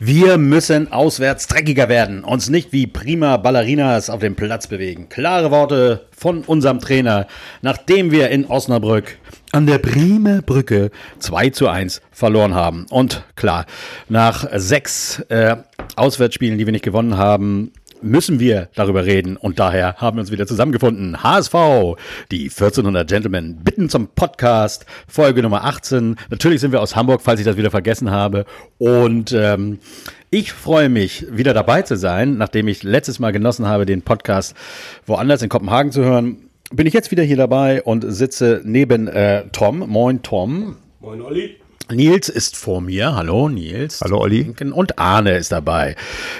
[0.00, 5.08] Wir müssen auswärts dreckiger werden, uns nicht wie prima Ballerinas auf dem Platz bewegen.
[5.08, 7.28] Klare Worte von unserem Trainer,
[7.62, 9.18] nachdem wir in Osnabrück
[9.52, 12.86] an der Prime Brücke 2 zu 1 verloren haben.
[12.90, 13.66] Und klar,
[14.08, 15.58] nach sechs äh,
[15.94, 17.70] Auswärtsspielen, die wir nicht gewonnen haben,
[18.04, 21.22] müssen wir darüber reden und daher haben wir uns wieder zusammengefunden.
[21.22, 21.54] HSV,
[22.30, 26.16] die 1400 Gentlemen bitten zum Podcast, Folge Nummer 18.
[26.30, 28.44] Natürlich sind wir aus Hamburg, falls ich das wieder vergessen habe.
[28.78, 29.78] Und ähm,
[30.30, 34.54] ich freue mich, wieder dabei zu sein, nachdem ich letztes Mal genossen habe, den Podcast
[35.06, 36.50] woanders in Kopenhagen zu hören.
[36.72, 39.78] Bin ich jetzt wieder hier dabei und sitze neben äh, Tom.
[39.78, 40.76] Moin, Tom.
[41.00, 41.63] Moin, Olli.
[41.90, 43.14] Nils ist vor mir.
[43.14, 44.00] Hallo Nils.
[44.00, 44.54] Hallo Olli.
[44.72, 45.96] Und Arne ist dabei.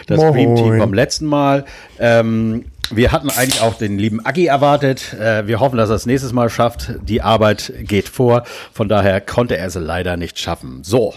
[0.07, 0.19] Das.
[0.19, 1.65] Dream Team vom letzten Mal.
[1.99, 5.15] Ähm, wir hatten eigentlich auch den lieben Agi erwartet.
[5.15, 6.95] Äh, wir hoffen, dass er es nächstes Mal schafft.
[7.03, 8.45] Die Arbeit geht vor.
[8.73, 10.83] Von daher konnte er es leider nicht schaffen.
[10.83, 11.15] So.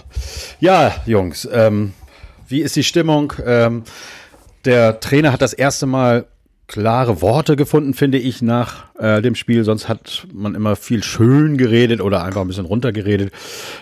[0.59, 1.47] Ja, Jungs.
[1.51, 1.93] Ähm,
[2.47, 3.33] wie ist die Stimmung?
[3.45, 3.83] Ähm,
[4.65, 6.25] der Trainer hat das erste Mal
[6.67, 9.63] klare Worte gefunden, finde ich, nach äh, dem Spiel.
[9.63, 13.31] Sonst hat man immer viel schön geredet oder einfach ein bisschen runtergeredet.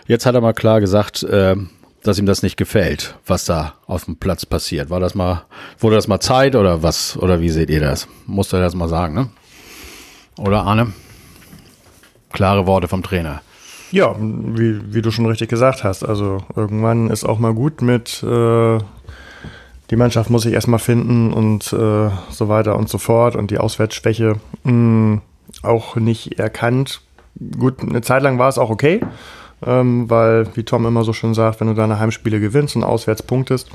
[0.08, 1.56] Jetzt hat er mal klar gesagt, äh,
[2.04, 4.92] dass ihm das nicht gefällt, was da auf dem Platz passiert.
[4.92, 5.46] War das mal,
[5.80, 7.18] wurde das mal Zeit oder was?
[7.18, 8.08] Oder wie seht ihr das?
[8.28, 9.30] Musst du das mal sagen, ne?
[10.38, 10.94] Oder Arne?
[12.32, 13.42] Klare Worte vom Trainer.
[13.92, 16.04] Ja, wie, wie du schon richtig gesagt hast.
[16.04, 18.78] Also irgendwann ist auch mal gut mit, äh,
[19.90, 23.60] die Mannschaft muss sich erstmal finden und äh, so weiter und so fort und die
[23.60, 25.22] Auswärtsschwäche mh,
[25.64, 27.02] auch nicht erkannt.
[27.60, 29.02] Gut, eine Zeit lang war es auch okay,
[29.66, 33.24] ähm, weil, wie Tom immer so schön sagt, wenn du deine Heimspiele gewinnst und auswärts
[33.24, 33.70] punktest,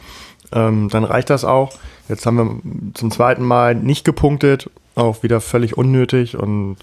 [0.52, 1.70] ähm, dann reicht das auch.
[2.08, 6.76] Jetzt haben wir zum zweiten Mal nicht gepunktet, auch wieder völlig unnötig und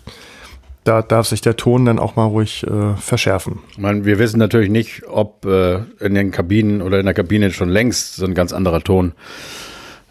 [0.88, 3.60] da darf sich der Ton dann auch mal ruhig äh, verschärfen.
[3.78, 7.70] Meine, wir wissen natürlich nicht, ob äh, in den Kabinen oder in der Kabine schon
[7.70, 9.14] längst so ein ganz anderer Ton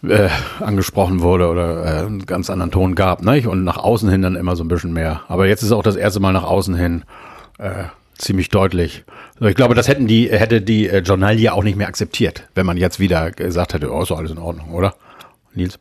[0.07, 0.29] äh,
[0.61, 3.47] angesprochen wurde oder äh, einen ganz anderen Ton gab, nicht?
[3.47, 5.23] Und nach außen hin dann immer so ein bisschen mehr.
[5.29, 7.05] Aber jetzt ist auch das erste Mal nach außen hin
[7.59, 7.85] äh,
[8.19, 9.05] ziemlich deutlich.
[9.41, 12.77] Ich glaube, das hätten die, hätte die äh, Journalie auch nicht mehr akzeptiert, wenn man
[12.77, 14.95] jetzt wieder gesagt hätte, oh, ist alles in Ordnung, oder?
[15.55, 15.79] Nils?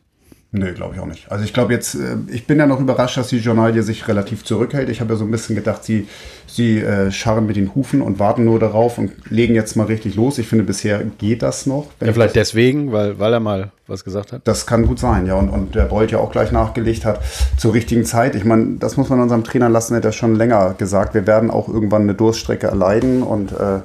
[0.52, 1.30] Nee, glaube ich auch nicht.
[1.30, 4.44] Also ich glaube jetzt, äh, ich bin ja noch überrascht, dass die Journalie sich relativ
[4.44, 4.88] zurückhält.
[4.88, 6.08] Ich habe ja so ein bisschen gedacht, sie,
[6.46, 10.14] sie äh, scharren mit den Hufen und warten nur darauf und legen jetzt mal richtig
[10.14, 10.38] los.
[10.38, 11.88] Ich finde, bisher geht das noch.
[12.00, 14.42] Ja, vielleicht deswegen, weil, weil er mal was gesagt hat.
[14.44, 15.34] Das kann gut sein, ja.
[15.34, 17.20] Und, und der Bolt ja auch gleich nachgelegt hat
[17.56, 18.34] zur richtigen Zeit.
[18.34, 21.14] Ich meine, das muss man unserem Trainer lassen, er hat ja schon länger gesagt.
[21.14, 23.80] Wir werden auch irgendwann eine Durststrecke erleiden und äh,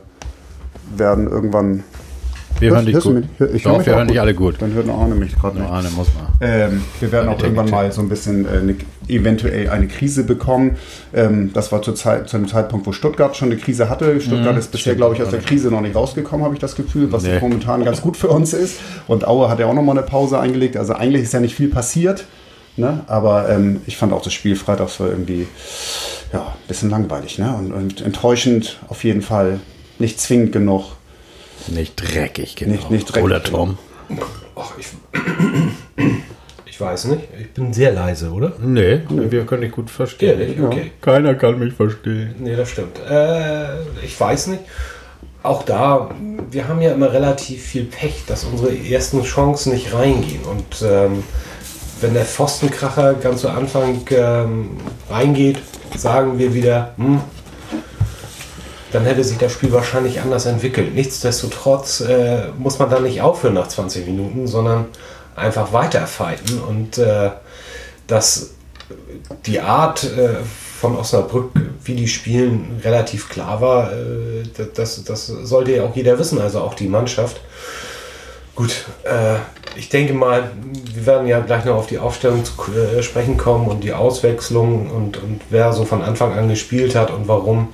[0.96, 1.84] werden irgendwann
[2.62, 3.14] wir hören dich gut.
[3.16, 3.26] mich?
[3.38, 4.56] Hör- ich Doch, mich wir auch hören dich alle gut.
[4.60, 5.70] Dann hört Arne mich gerade nicht.
[5.70, 6.28] Arne muss mal.
[6.42, 8.76] Ähm, wir werden auch Eine irgendwann mal so ein bisschen äh, eine,
[9.08, 10.78] eventuell eine Krise bekommen.
[11.14, 14.20] Ähm, das war zur Zeit, zu einem Zeitpunkt, wo Stuttgart schon eine Krise hatte.
[14.22, 17.12] Stuttgart ist bisher, glaube ich, aus der Krise noch nicht rausgekommen, habe ich das Gefühl,
[17.12, 17.40] was Nee.
[17.40, 18.80] momentan ganz gut für uns ist.
[19.08, 20.78] Und Aue hat ja auch nochmal eine Pause eingelegt.
[20.78, 22.26] Also eigentlich ist ja nicht viel passiert.
[22.78, 23.02] Ne?
[23.08, 25.46] Aber ähm, ich fand auch das Spiel Freitags war irgendwie
[26.32, 27.54] ja, ein bisschen langweilig ne?
[27.58, 29.60] und, und enttäuschend auf jeden Fall.
[30.00, 30.86] Nicht zwingend genug.
[31.68, 32.72] Nicht dreckig, genau.
[32.74, 33.78] Nicht- nicht dreckig, Oder Tom?
[34.56, 34.88] Ach, ich,
[36.66, 37.22] ich weiß nicht.
[37.40, 38.54] Ich bin sehr leise, oder?
[38.60, 40.40] Nee, wir können dich gut verstehen.
[40.40, 40.62] Ehrlich?
[40.62, 40.92] Okay.
[41.02, 42.36] Keiner kann mich verstehen.
[42.40, 42.98] Nee, das stimmt.
[43.10, 44.64] Äh, ich weiß nicht.
[45.44, 46.12] Auch da,
[46.52, 50.44] wir haben ja immer relativ viel Pech, dass unsere ersten Chancen nicht reingehen.
[50.44, 51.24] Und ähm,
[52.00, 54.72] wenn der Pfostenkracher ganz zu Anfang ähm,
[55.10, 55.58] reingeht,
[55.98, 57.22] sagen wir wieder, hm,
[58.92, 60.94] dann hätte sich das Spiel wahrscheinlich anders entwickelt.
[60.94, 64.86] Nichtsdestotrotz äh, muss man dann nicht aufhören nach 20 Minuten, sondern
[65.36, 66.60] einfach weiterfighten.
[66.62, 67.32] Und äh,
[68.08, 68.52] dass
[69.46, 70.36] die Art äh,
[70.80, 71.52] von Osnabrück,
[71.84, 74.44] wie die spielen, relativ klar war, äh,
[74.76, 77.40] das, das sollte ja auch jeder wissen, also auch die Mannschaft.
[78.56, 79.36] Gut, äh,
[79.78, 80.52] ich denke mal,
[80.94, 84.92] wir werden ja gleich noch auf die Aufstellung zu äh, sprechen kommen und die Auswechslung
[84.92, 87.70] und, und wer so von Anfang an gespielt hat und warum.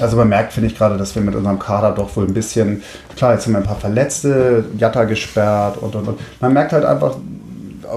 [0.00, 2.82] Also man merkt, finde ich gerade, dass wir mit unserem Kader doch wohl ein bisschen,
[3.16, 6.20] klar, jetzt haben wir ein paar Verletzte, Jatta gesperrt und, und, und.
[6.40, 7.16] Man merkt halt einfach,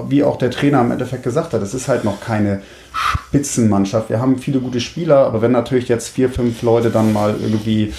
[0.08, 2.60] wie auch der Trainer im Endeffekt gesagt hat, es ist halt noch keine
[2.98, 4.10] Spitzenmannschaft.
[4.10, 7.92] Wir haben viele gute Spieler, aber wenn natürlich jetzt vier, fünf Leute dann mal irgendwie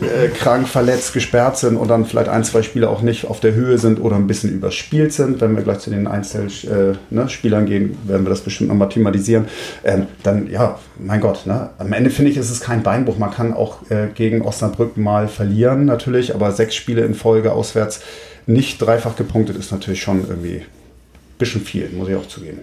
[0.00, 3.54] äh, krank, verletzt, gesperrt sind und dann vielleicht ein, zwei Spieler auch nicht auf der
[3.54, 7.64] Höhe sind oder ein bisschen überspielt sind, wenn wir gleich zu den Einzelspielern äh, ne,
[7.64, 9.46] gehen, werden wir das bestimmt nochmal thematisieren,
[9.84, 11.70] ähm, dann ja, mein Gott, ne?
[11.78, 13.18] am Ende finde ich, ist es kein Beinbruch.
[13.18, 18.00] Man kann auch äh, gegen Osnabrück mal verlieren natürlich, aber sechs Spiele in Folge auswärts
[18.46, 22.60] nicht dreifach gepunktet ist natürlich schon irgendwie ein bisschen viel, muss ich auch zugeben.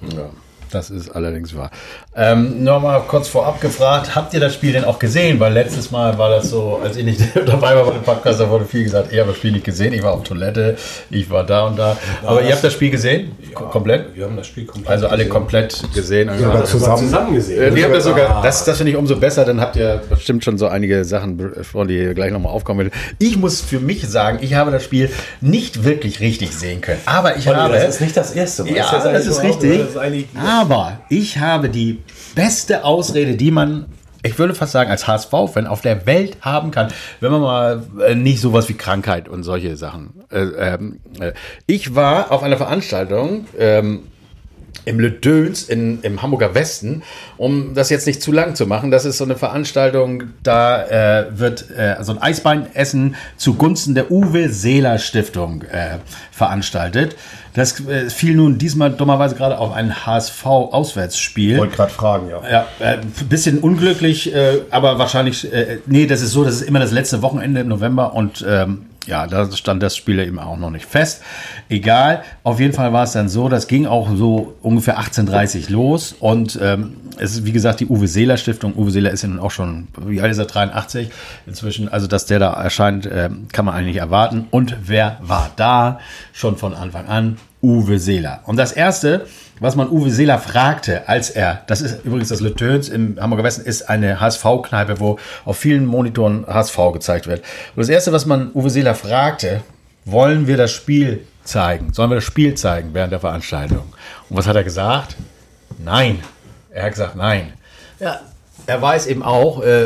[0.00, 0.30] Ja.
[0.70, 1.70] Das ist allerdings wahr.
[2.18, 5.38] Ähm, Nochmal kurz vorab gefragt, habt ihr das Spiel denn auch gesehen?
[5.38, 8.48] Weil letztes Mal war das so, als ich nicht dabei war bei dem Podcast, da
[8.48, 10.76] wurde viel gesagt, ich habe das Spiel nicht gesehen, ich war auf Toilette,
[11.10, 11.96] ich war da und da.
[12.24, 13.32] Aber ihr habt das Spiel gesehen?
[13.54, 14.16] Ko- komplett?
[14.16, 15.30] Wir haben das Spiel komplett Also alle gesehen.
[15.32, 16.30] komplett gesehen.
[16.40, 16.96] Ja, aber zusammen.
[16.98, 17.74] zusammen gesehen.
[17.74, 20.42] Äh, ihr habt das sogar, das, das finde ich umso besser, dann habt ihr bestimmt
[20.42, 21.36] schon so einige Sachen,
[21.88, 22.92] die gleich nochmal aufkommen werden.
[23.18, 25.10] Ich muss für mich sagen, ich habe das Spiel
[25.42, 27.00] nicht wirklich richtig sehen können.
[27.04, 27.74] Aber ich habe.
[27.74, 28.72] das ist nicht das erste Mal.
[28.72, 29.80] Ja, Das ist das ist richtig.
[29.94, 31.98] Das ist Aber ich habe die
[32.34, 33.86] beste Ausrede, die man,
[34.22, 36.88] ich würde fast sagen, als HSV-Fan auf der Welt haben kann,
[37.20, 40.24] wenn man mal äh, nicht sowas wie Krankheit und solche Sachen.
[40.30, 41.32] Äh, ähm, äh,
[41.66, 43.46] ich war auf einer Veranstaltung.
[43.58, 44.04] Ähm,
[44.86, 47.02] im Le Döns in, im Hamburger Westen,
[47.36, 48.90] um das jetzt nicht zu lang zu machen.
[48.90, 54.48] Das ist so eine Veranstaltung, da äh, wird äh, so ein Eisbeinessen zugunsten der Uwe
[54.48, 55.98] Seeler Stiftung äh,
[56.30, 57.16] veranstaltet.
[57.52, 61.58] Das äh, fiel nun diesmal dummerweise gerade auf ein HSV-Auswärtsspiel.
[61.58, 62.42] Wollte gerade fragen, ja.
[62.48, 66.62] Ja, äh, ein bisschen unglücklich, äh, aber wahrscheinlich, äh, nee, das ist so, das ist
[66.62, 70.56] immer das letzte Wochenende im November und ähm, ja, da stand das Spiel eben auch
[70.56, 71.22] noch nicht fest.
[71.68, 76.14] Egal, auf jeden Fall war es dann so, das ging auch so ungefähr 18.30 los
[76.18, 78.74] und ähm, es ist wie gesagt die Uwe Seeler Stiftung.
[78.76, 81.10] Uwe Seeler ist ja nun auch schon, wie alt ist er, 83
[81.46, 84.46] inzwischen, also dass der da erscheint, ähm, kann man eigentlich nicht erwarten.
[84.50, 86.00] Und wer war da?
[86.32, 88.40] Schon von Anfang an Uwe Seeler.
[88.44, 89.26] Und das erste,
[89.60, 93.44] was man Uwe Seeler fragte, als er, das ist übrigens das Le Töns im Hamburger
[93.44, 97.40] Westen, ist eine HSV-Kneipe, wo auf vielen Monitoren HSV gezeigt wird.
[97.40, 99.62] Und das erste, was man Uwe Seeler fragte,
[100.04, 101.92] wollen wir das Spiel zeigen?
[101.92, 103.92] Sollen wir das Spiel zeigen während der Veranstaltung?
[104.28, 105.16] Und was hat er gesagt?
[105.78, 106.20] Nein.
[106.70, 107.54] Er hat gesagt, nein.
[107.98, 108.20] Ja,
[108.66, 109.84] er weiß eben auch, äh,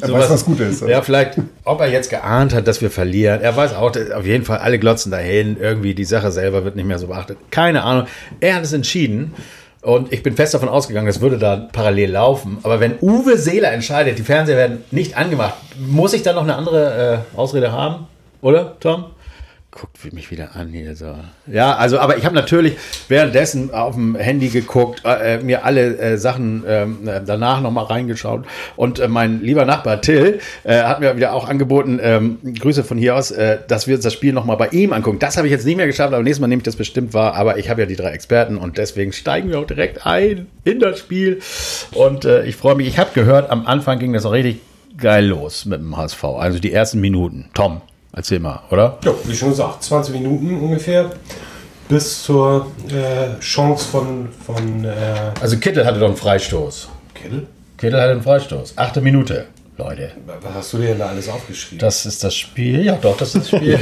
[0.00, 0.82] Er weiß, was gut ist.
[0.82, 3.40] Ja, vielleicht, ob er jetzt geahnt hat, dass wir verlieren.
[3.40, 5.56] Er weiß auch, dass auf jeden Fall alle glotzen dahin.
[5.60, 7.38] Irgendwie die Sache selber wird nicht mehr so beachtet.
[7.50, 8.06] Keine Ahnung.
[8.40, 9.34] Er hat es entschieden.
[9.82, 12.58] Und ich bin fest davon ausgegangen, das würde da parallel laufen.
[12.64, 16.54] Aber wenn Uwe Seeler entscheidet, die Fernseher werden nicht angemacht, muss ich dann noch eine
[16.54, 18.06] andere äh, Ausrede haben?
[18.42, 19.06] Oder, Tom?
[19.80, 21.14] Guckt mich wieder an hier so.
[21.46, 22.76] Ja, also, aber ich habe natürlich
[23.08, 28.44] währenddessen auf dem Handy geguckt, äh, mir alle äh, Sachen ähm, äh, danach nochmal reingeschaut.
[28.76, 32.98] Und äh, mein lieber Nachbar Till äh, hat mir wieder auch angeboten, ähm, Grüße von
[32.98, 35.18] hier aus, äh, dass wir uns das Spiel nochmal bei ihm angucken.
[35.18, 37.34] Das habe ich jetzt nicht mehr geschafft, aber nächstes Mal nehme ich das bestimmt wahr.
[37.34, 40.78] Aber ich habe ja die drei Experten und deswegen steigen wir auch direkt ein in
[40.80, 41.40] das Spiel.
[41.92, 42.86] Und äh, ich freue mich.
[42.86, 44.58] Ich habe gehört, am Anfang ging das auch richtig
[44.98, 46.22] geil los mit dem HSV.
[46.24, 47.48] Also die ersten Minuten.
[47.54, 47.80] Tom,
[48.12, 48.98] erzähl mal, oder?
[49.04, 51.10] Ja, wie schon gesagt, 20 Minuten ungefähr.
[51.88, 54.92] Bis zur äh, Chance von, von äh,
[55.40, 56.88] Also Kittel hatte doch einen Freistoß.
[57.14, 57.46] Kittel.
[57.76, 58.74] Kittel hatte einen Freistoß.
[58.76, 59.46] Achte Minute,
[59.80, 60.10] Leute.
[60.42, 61.78] Was hast du dir denn da alles aufgeschrieben?
[61.78, 62.84] Das ist das Spiel.
[62.84, 63.78] Ja, doch, das ist das Spiel.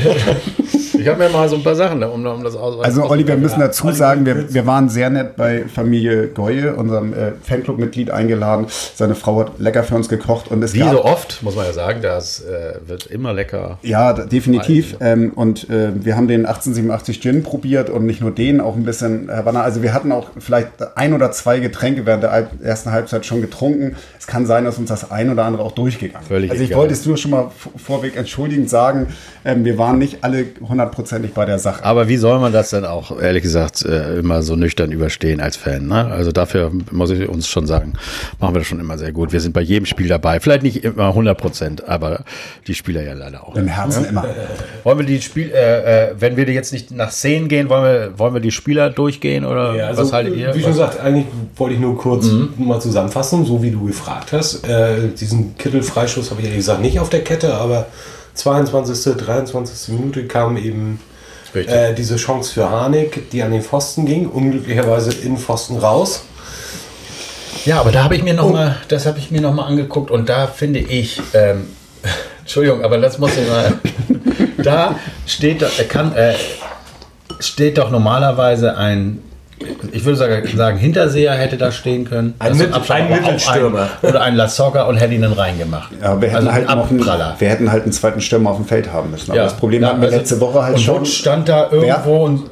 [0.99, 2.85] ich habe mir mal so ein paar Sachen, um, um das aus.
[2.85, 7.12] Also Olli, wir müssen dazu sagen, wir, wir waren sehr nett bei Familie Goye, unserem
[7.12, 8.67] äh, Fanclub-Mitglied, eingeladen.
[8.95, 11.67] Seine Frau hat lecker für uns gekocht und es Wie gab, so oft, muss man
[11.67, 13.79] ja sagen, das äh, wird immer lecker.
[13.83, 14.97] Ja, definitiv.
[15.00, 18.85] Ähm, und äh, wir haben den 1887 Gin probiert und nicht nur den, auch ein
[18.85, 19.62] bisschen Havanna.
[19.62, 23.97] Also wir hatten auch vielleicht ein oder zwei Getränke während der ersten Halbzeit schon getrunken.
[24.19, 26.26] Es kann sein, dass uns das ein oder andere auch durchgegangen.
[26.26, 26.81] Völlig Also ich egal.
[26.82, 29.08] wollte es nur schon mal vorweg entschuldigend sagen,
[29.44, 31.85] ähm, wir waren nicht alle hundertprozentig bei der Sache.
[31.85, 35.56] Aber wie soll man das denn auch, ehrlich gesagt, äh, immer so nüchtern überstehen als
[35.56, 35.87] Fan?
[35.87, 36.06] Ne?
[36.06, 37.94] Also dafür muss ich uns schon sagen,
[38.38, 39.32] machen wir das schon immer sehr gut.
[39.32, 40.40] Wir sind bei jedem Spiel dabei.
[40.40, 42.25] Vielleicht nicht immer 100 Prozent, aber
[42.67, 43.56] die Spieler ja leider auch.
[43.56, 44.26] Im Herzen immer.
[44.85, 48.18] Wollen wir die Spiel, äh, äh, wenn wir jetzt nicht nach Szenen gehen, wollen wir,
[48.18, 50.54] wollen wir die Spieler durchgehen oder Ja, also, was haltet ihr?
[50.54, 51.26] Wie schon gesagt, eigentlich
[51.57, 52.28] wollte ich nur kurz
[52.59, 54.66] mal zusammenfassen, so wie du gefragt hast.
[54.68, 55.14] Äh,
[55.68, 57.87] diesen Kittel-Freischuss habe ich ehrlich gesagt nicht auf der Kette, aber
[58.34, 59.94] 22., 23.
[59.94, 61.00] Minute kam eben
[61.54, 66.22] äh, diese Chance für Harnik, die an den Pfosten ging, unglücklicherweise in Pfosten raus.
[67.64, 70.10] Ja, aber da habe ich mir noch mal, das habe ich mir noch mal angeguckt
[70.10, 71.66] und da finde ich, ähm,
[72.40, 73.75] Entschuldigung, aber das muss ich mal,
[74.62, 76.34] da steht, doch- kann, äh,
[77.40, 79.22] steht doch normalerweise ein,
[79.93, 82.35] ich würde sagen, sagen Hinterseher hätte da stehen können.
[82.38, 83.88] Ein ist Mit- ein Mittelstürmer.
[84.03, 85.91] Ein, oder ein Lasogga und hätte ihn dann reingemacht.
[86.00, 88.93] Ja, wir hätten, also halt einen, wir hätten halt einen zweiten Stürmer auf dem Feld
[88.93, 89.31] haben müssen.
[89.31, 89.45] Aber Ja.
[89.45, 91.05] das Problem hatten wir also- letzte Woche halt und schon.
[91.07, 92.50] Stand da irgendwo und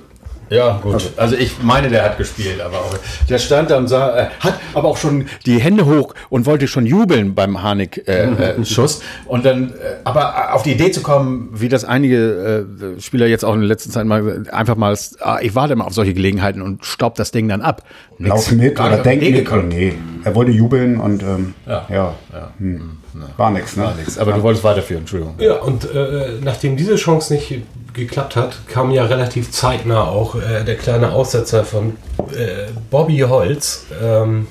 [0.51, 1.11] ja, gut.
[1.17, 2.95] Also ich meine, der hat gespielt, aber auch,
[3.29, 6.69] der stand da und sah, äh, hat aber auch schon die Hände hoch und wollte
[6.69, 8.07] schon jubeln beim Harnik-Schuss.
[8.07, 9.03] Äh, äh, Schuss.
[9.27, 13.45] und dann, äh, aber auf die Idee zu kommen, wie das einige äh, Spieler jetzt
[13.45, 16.63] auch in der letzten Zeit mal einfach mal, ah, ich warte immer auf solche Gelegenheiten
[16.63, 17.83] und staub das Ding dann ab.
[18.19, 18.31] Nix.
[18.31, 19.35] Lauf mit oder denk mit.
[19.35, 19.69] gekommen.
[19.69, 21.87] Nee, er wollte jubeln und ähm, Ja.
[21.91, 22.15] ja,
[22.59, 22.99] Hm.
[23.37, 23.77] war nix.
[23.77, 23.85] Ne?
[23.85, 24.19] War nix.
[24.19, 25.35] Aber du wolltest weiterführen, Entschuldigung.
[25.39, 27.63] Ja, und äh, nachdem diese Chance nicht
[27.97, 31.97] geklappt hat, kam ja relativ zeitnah auch äh, der kleine Aussetzer von
[32.37, 33.87] äh, Bobby Holz.
[34.03, 34.47] Ähm,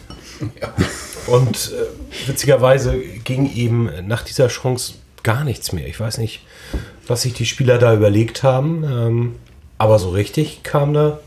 [0.62, 0.74] ja.
[1.28, 5.88] Und äh, witzigerweise ging eben nach dieser Chance gar nichts mehr.
[5.88, 6.42] Ich weiß nicht,
[7.08, 8.84] was sich die Spieler da überlegt haben.
[8.84, 9.36] Ähm,
[9.78, 11.20] aber so richtig kam da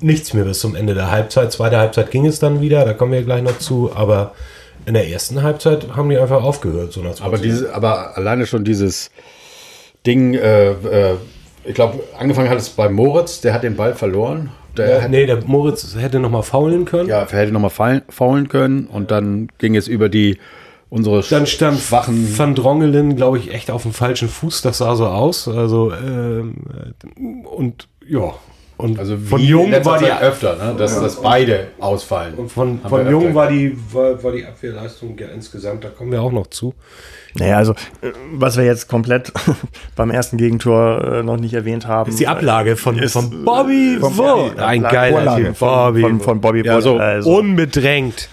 [0.00, 1.52] nichts mehr bis zum Ende der Halbzeit.
[1.52, 3.92] Zweite Halbzeit ging es dann wieder, da kommen wir gleich noch zu.
[3.94, 4.32] Aber
[4.86, 6.92] in der ersten Halbzeit haben die einfach aufgehört.
[6.92, 9.10] So aber, diese, aber alleine schon dieses
[10.06, 11.16] Ding, äh, äh,
[11.64, 14.50] ich glaube, angefangen hat es bei Moritz, der hat den Ball verloren.
[14.76, 17.08] Der ja, nee, der Moritz hätte nochmal faulen können.
[17.08, 20.38] Ja, er hätte nochmal faulen können und dann ging es über die
[20.90, 24.62] unsere Dann stand schwachen Van Drongelen, glaube ich, echt auf dem falschen Fuß.
[24.62, 25.48] Das sah so aus.
[25.48, 26.54] Also ähm,
[27.44, 28.34] und ja.
[28.76, 30.74] Und also von Jung war die öfter, ne?
[30.76, 31.02] dass, ja.
[31.02, 32.34] dass beide ausfallen.
[32.34, 36.20] Und von, von Jung war die, war, war die Abwehrleistung ja insgesamt, da kommen wir
[36.20, 36.74] auch noch zu.
[37.34, 39.32] Naja, also äh, was wir jetzt komplett
[39.96, 42.10] beim ersten Gegentor äh, noch nicht erwähnt haben.
[42.10, 44.58] Ist die Ablage von, ist, von Bobby Wood.
[44.58, 45.58] Ein geiler Typ.
[45.58, 47.38] Bobby von, von Bobby ja, so also.
[47.38, 48.28] Unbedrängt.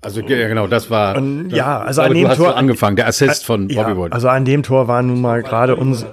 [0.00, 1.16] Also ja, genau, das war.
[1.16, 4.12] Und, ja, also an dem Tor angefangen, der Assist von Bobby ja, Wood.
[4.12, 6.04] Also an dem Tor waren nun mal gerade uns,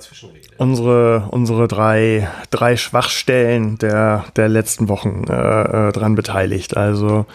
[0.59, 6.77] unsere unsere drei drei Schwachstellen der der letzten Wochen äh, äh, dran beteiligt.
[6.77, 7.25] Also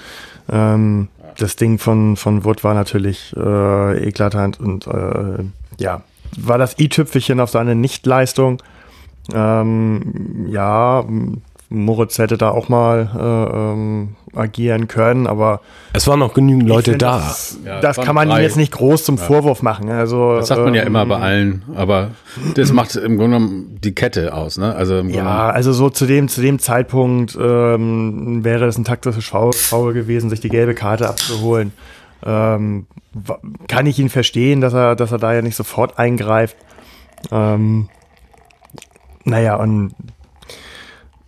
[0.52, 5.42] ähm, das Ding von von Wood war natürlich äh, eklatant und äh,
[5.78, 6.02] ja
[6.36, 8.62] war das i-Tüpfelchen auf seine Nichtleistung.
[9.32, 11.04] Ähm, ja,
[11.70, 15.60] Moritz hätte da auch mal äh, ähm, agieren können, aber
[15.92, 17.18] es waren noch genügend Leute find, da.
[17.18, 19.22] Das, ja, das kann man ihm jetzt nicht groß zum ja.
[19.22, 19.90] Vorwurf machen.
[19.90, 22.10] Also das sagt man ja ähm, immer bei allen, aber
[22.54, 24.74] das macht im Grunde genommen die Kette aus, ne?
[24.74, 29.92] Also ja, also so zu dem zu dem Zeitpunkt ähm, wäre es ein taktisches Foul
[29.92, 31.72] gewesen, sich die gelbe Karte abzuholen.
[32.24, 32.86] Ähm,
[33.68, 36.56] kann ich ihn verstehen, dass er dass er da ja nicht sofort eingreift.
[37.30, 37.88] Ähm,
[39.24, 39.94] naja, und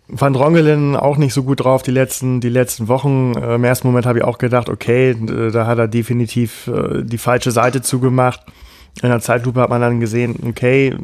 [0.09, 3.35] Van Drongelen auch nicht so gut drauf die letzten, die letzten Wochen.
[3.35, 5.17] Äh, Im ersten Moment habe ich auch gedacht, okay,
[5.53, 8.41] da hat er definitiv äh, die falsche Seite zugemacht.
[9.03, 10.97] In der Zeitlupe hat man dann gesehen, okay.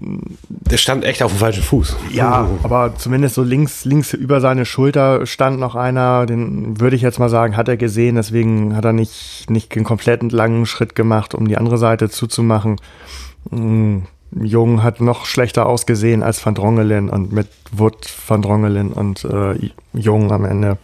[0.48, 1.94] Der stand echt auf dem falschen Fuß.
[2.10, 6.24] Ja, aber zumindest so links, links über seine Schulter stand noch einer.
[6.24, 8.14] Den würde ich jetzt mal sagen, hat er gesehen.
[8.14, 12.76] Deswegen hat er nicht, nicht den kompletten langen Schritt gemacht, um die andere Seite zuzumachen.
[14.40, 19.70] Jung hat noch schlechter ausgesehen als Van Drongelen und mit Wood, Van Drongelen und äh,
[19.92, 20.78] Jung am Ende.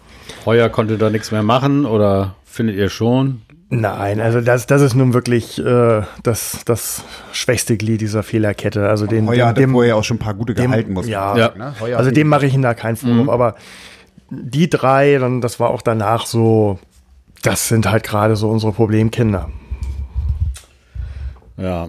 [0.44, 3.42] Heuer konnte da nichts mehr machen oder findet ihr schon?
[3.70, 8.88] Nein, also das, das ist nun wirklich äh, das, das schwächste Glied dieser Fehlerkette.
[8.88, 11.06] Also den, Heuer dem, hat dem, vorher auch schon ein paar gute dem, gehalten, muss
[11.06, 11.52] ja, ja.
[11.56, 11.74] Ne?
[11.94, 13.30] Also dem mache ich ihm da keinen Vorwurf, mhm.
[13.30, 13.56] aber
[14.30, 16.78] die drei, dann, das war auch danach so,
[17.42, 19.50] das sind halt gerade so unsere Problemkinder.
[21.58, 21.88] Ja.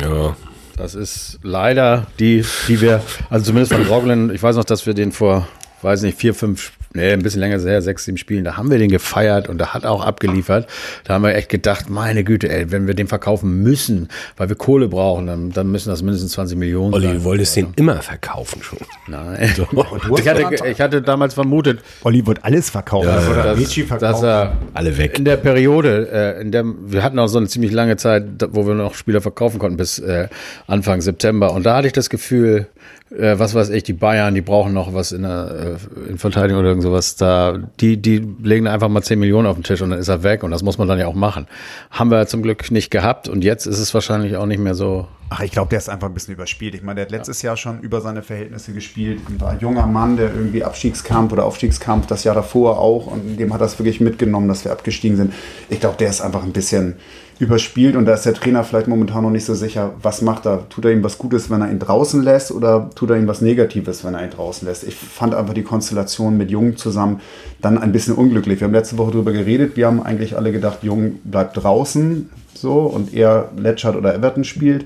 [0.00, 0.34] Ja.
[0.80, 4.94] Das ist leider die, die wir, also zumindest von Roglen, ich weiß noch, dass wir
[4.94, 5.46] den vor,
[5.82, 8.78] weiß nicht, vier, fünf nee, ein bisschen länger her, sechs, sieben Spielen, da haben wir
[8.78, 10.68] den gefeiert und da hat auch abgeliefert.
[11.04, 14.56] Da haben wir echt gedacht, meine Güte, ey, wenn wir den verkaufen müssen, weil wir
[14.56, 17.10] Kohle brauchen, dann, dann müssen das mindestens 20 Millionen Olli, sein.
[17.10, 18.78] Olli, du wolltest den immer verkaufen schon.
[19.06, 19.52] Nein.
[19.56, 19.66] So.
[20.20, 21.80] Ich, hatte, ich hatte damals vermutet.
[22.02, 23.08] Olli wird alles verkaufen.
[23.08, 24.00] Ja, oder dass, verkaufen.
[24.00, 25.18] dass er alle weg.
[25.18, 28.66] In der Periode, äh, in der, wir hatten auch so eine ziemlich lange Zeit, wo
[28.66, 30.28] wir noch Spieler verkaufen konnten bis äh,
[30.66, 31.52] Anfang September.
[31.52, 32.66] Und da hatte ich das Gefühl,
[33.10, 36.60] äh, was weiß ich, die Bayern, die brauchen noch was in der äh, in Verteidigung
[36.60, 37.16] oder irgend sowas.
[37.16, 40.22] Da, die, die legen einfach mal 10 Millionen auf den Tisch und dann ist er
[40.22, 41.46] weg und das muss man dann ja auch machen.
[41.90, 45.08] Haben wir zum Glück nicht gehabt und jetzt ist es wahrscheinlich auch nicht mehr so.
[45.28, 46.74] Ach, ich glaube, der ist einfach ein bisschen überspielt.
[46.74, 47.50] Ich meine, der hat letztes ja.
[47.50, 49.20] Jahr schon über seine Verhältnisse gespielt.
[49.28, 53.52] Und ein junger Mann, der irgendwie Abstiegskampf oder Aufstiegskampf das Jahr davor auch und dem
[53.52, 55.32] hat das wirklich mitgenommen, dass wir abgestiegen sind.
[55.68, 56.96] Ich glaube, der ist einfach ein bisschen
[57.40, 60.68] überspielt und da ist der Trainer vielleicht momentan noch nicht so sicher, was macht er.
[60.68, 63.40] Tut er ihm was Gutes, wenn er ihn draußen lässt oder tut er ihm was
[63.40, 64.84] Negatives, wenn er ihn draußen lässt?
[64.84, 67.20] Ich fand einfach die Konstellation mit Jung zusammen
[67.62, 68.60] dann ein bisschen unglücklich.
[68.60, 72.80] Wir haben letzte Woche darüber geredet, wir haben eigentlich alle gedacht, Jung bleibt draußen so
[72.80, 74.84] und er Letschert oder Everton spielt.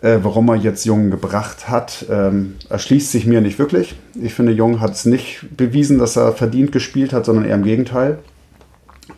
[0.00, 3.96] Äh, warum er jetzt Jung gebracht hat, ähm, erschließt sich mir nicht wirklich.
[4.14, 7.64] Ich finde, Jung hat es nicht bewiesen, dass er verdient gespielt hat, sondern eher im
[7.64, 8.18] Gegenteil.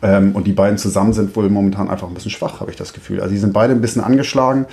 [0.01, 2.93] Ähm, und die beiden zusammen sind wohl momentan einfach ein bisschen schwach, habe ich das
[2.93, 3.21] Gefühl.
[3.21, 4.65] Also die sind beide ein bisschen angeschlagen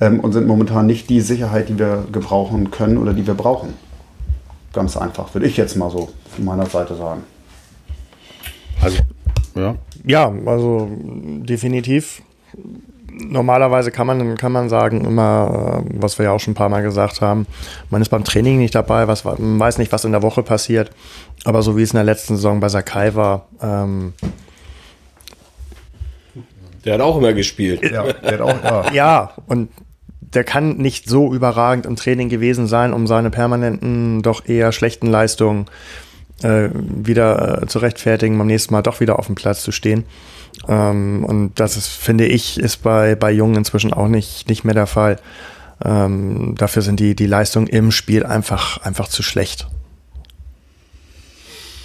[0.00, 3.74] ähm, und sind momentan nicht die Sicherheit, die wir gebrauchen können oder die wir brauchen.
[4.72, 7.22] Ganz einfach, würde ich jetzt mal so von meiner Seite sagen.
[8.80, 8.98] Also,
[9.56, 9.74] ja.
[10.04, 12.22] Ja, also definitiv.
[13.10, 16.68] Normalerweise kann man, kann man sagen, immer, äh, was wir ja auch schon ein paar
[16.68, 17.46] Mal gesagt haben,
[17.90, 20.92] man ist beim Training nicht dabei, was, man weiß nicht, was in der Woche passiert.
[21.44, 24.12] Aber so wie es in der letzten Saison bei Sakai war, ähm,
[26.84, 27.82] der hat auch immer gespielt.
[27.82, 28.92] Ja, der hat auch, ja.
[28.92, 29.70] ja, und
[30.20, 35.06] der kann nicht so überragend im Training gewesen sein, um seine permanenten, doch eher schlechten
[35.06, 35.66] Leistungen
[36.42, 40.04] äh, wieder äh, zu rechtfertigen, beim nächsten Mal doch wieder auf dem Platz zu stehen.
[40.68, 44.74] Ähm, und das ist, finde ich, ist bei, bei Jungen inzwischen auch nicht, nicht mehr
[44.74, 45.18] der Fall.
[45.84, 49.66] Ähm, dafür sind die, die Leistungen im Spiel einfach, einfach zu schlecht.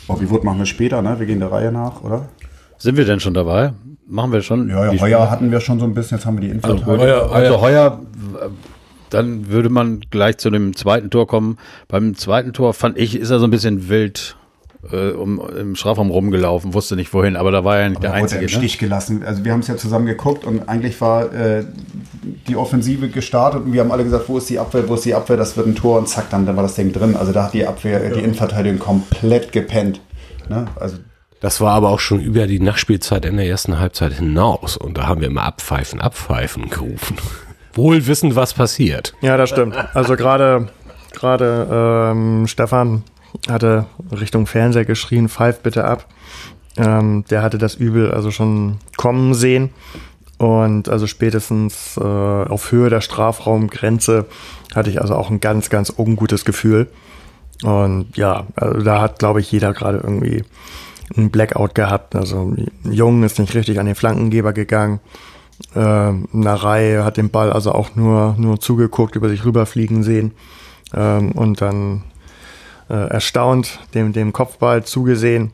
[0.07, 1.17] Bobby machen wir später, ne?
[1.19, 2.29] Wir gehen der Reihe nach, oder?
[2.77, 3.73] Sind wir denn schon dabei?
[4.07, 4.69] Machen wir schon?
[4.69, 6.71] Ja, ja, heuer hatten wir schon so ein bisschen, jetzt haben wir die Info.
[6.71, 7.99] Also, heuer, also heuer,
[9.09, 11.57] dann würde man gleich zu dem zweiten Tor kommen.
[11.87, 14.35] Beim zweiten Tor fand ich, ist er so ein bisschen wild
[14.91, 18.13] äh, um, im Strafraum rumgelaufen, wusste nicht wohin, aber da war er nicht aber der
[18.13, 18.41] Einzige.
[18.41, 18.57] Er im ne?
[18.57, 19.23] Stich gelassen.
[19.23, 21.63] Also wir haben es ja zusammen geguckt und eigentlich war äh,
[22.47, 25.15] die Offensive gestartet und wir haben alle gesagt, wo ist die Abwehr, wo ist die
[25.15, 27.15] Abwehr, das wird ein Tor und zack, dann, dann war das Ding drin.
[27.15, 28.09] Also da hat die Abwehr, ja.
[28.09, 30.01] die Innenverteidigung komplett gepennt.
[30.49, 30.65] Ne?
[30.75, 30.97] Also
[31.43, 34.77] das war aber auch schon über die Nachspielzeit in der ersten Halbzeit hinaus.
[34.77, 37.17] Und da haben wir immer abpfeifen, abpfeifen gerufen.
[37.73, 39.13] Wohl wissend, was passiert.
[39.19, 39.75] Ja, das stimmt.
[39.93, 40.69] Also gerade
[41.11, 43.03] gerade ähm, Stefan
[43.49, 46.07] hatte Richtung Fernseher geschrien, pfeif bitte ab.
[46.77, 49.71] Ähm, der hatte das Übel also schon kommen sehen.
[50.37, 54.27] Und also spätestens äh, auf Höhe der Strafraumgrenze
[54.73, 56.87] hatte ich also auch ein ganz, ganz ungutes Gefühl.
[57.63, 60.45] Und ja, also da hat, glaube ich, jeder gerade irgendwie
[61.15, 62.15] einen Blackout gehabt.
[62.15, 64.99] Also Jung ist nicht richtig an den Flankengeber gegangen.
[65.75, 70.31] Äh, Narei hat den Ball also auch nur, nur zugeguckt, über sich rüberfliegen sehen.
[70.93, 72.03] Ähm, und dann
[72.89, 75.51] äh, erstaunt dem, dem Kopfball zugesehen.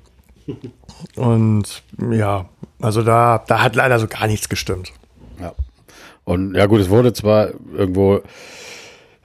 [1.15, 2.45] Und ja,
[2.81, 4.91] also da, da hat leider so gar nichts gestimmt.
[5.39, 5.53] Ja.
[6.23, 8.21] Und ja gut, es wurde zwar irgendwo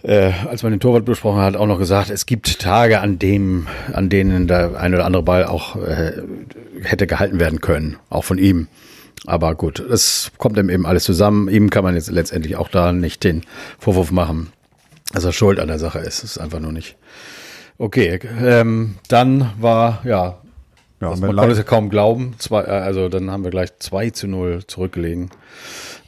[0.04, 3.66] äh, als man den Torwart besprochen hat, auch noch gesagt, es gibt Tage, an dem,
[3.92, 6.23] an denen der ein oder andere Ball auch äh,
[6.82, 8.68] hätte gehalten werden können, auch von ihm.
[9.26, 11.49] Aber gut, es kommt eben alles zusammen.
[11.49, 13.42] Ihm kann man jetzt letztendlich auch da nicht den
[13.78, 14.52] Vorwurf machen,
[15.14, 16.23] dass er schuld an der Sache ist.
[16.23, 16.96] Es ist einfach nur nicht.
[17.78, 20.37] Okay, ähm, dann war, ja,
[21.00, 22.34] ja man konnte es ja kaum glauben.
[22.37, 25.30] Zwei, äh, also dann haben wir gleich 2 zu 0 zurückgelegen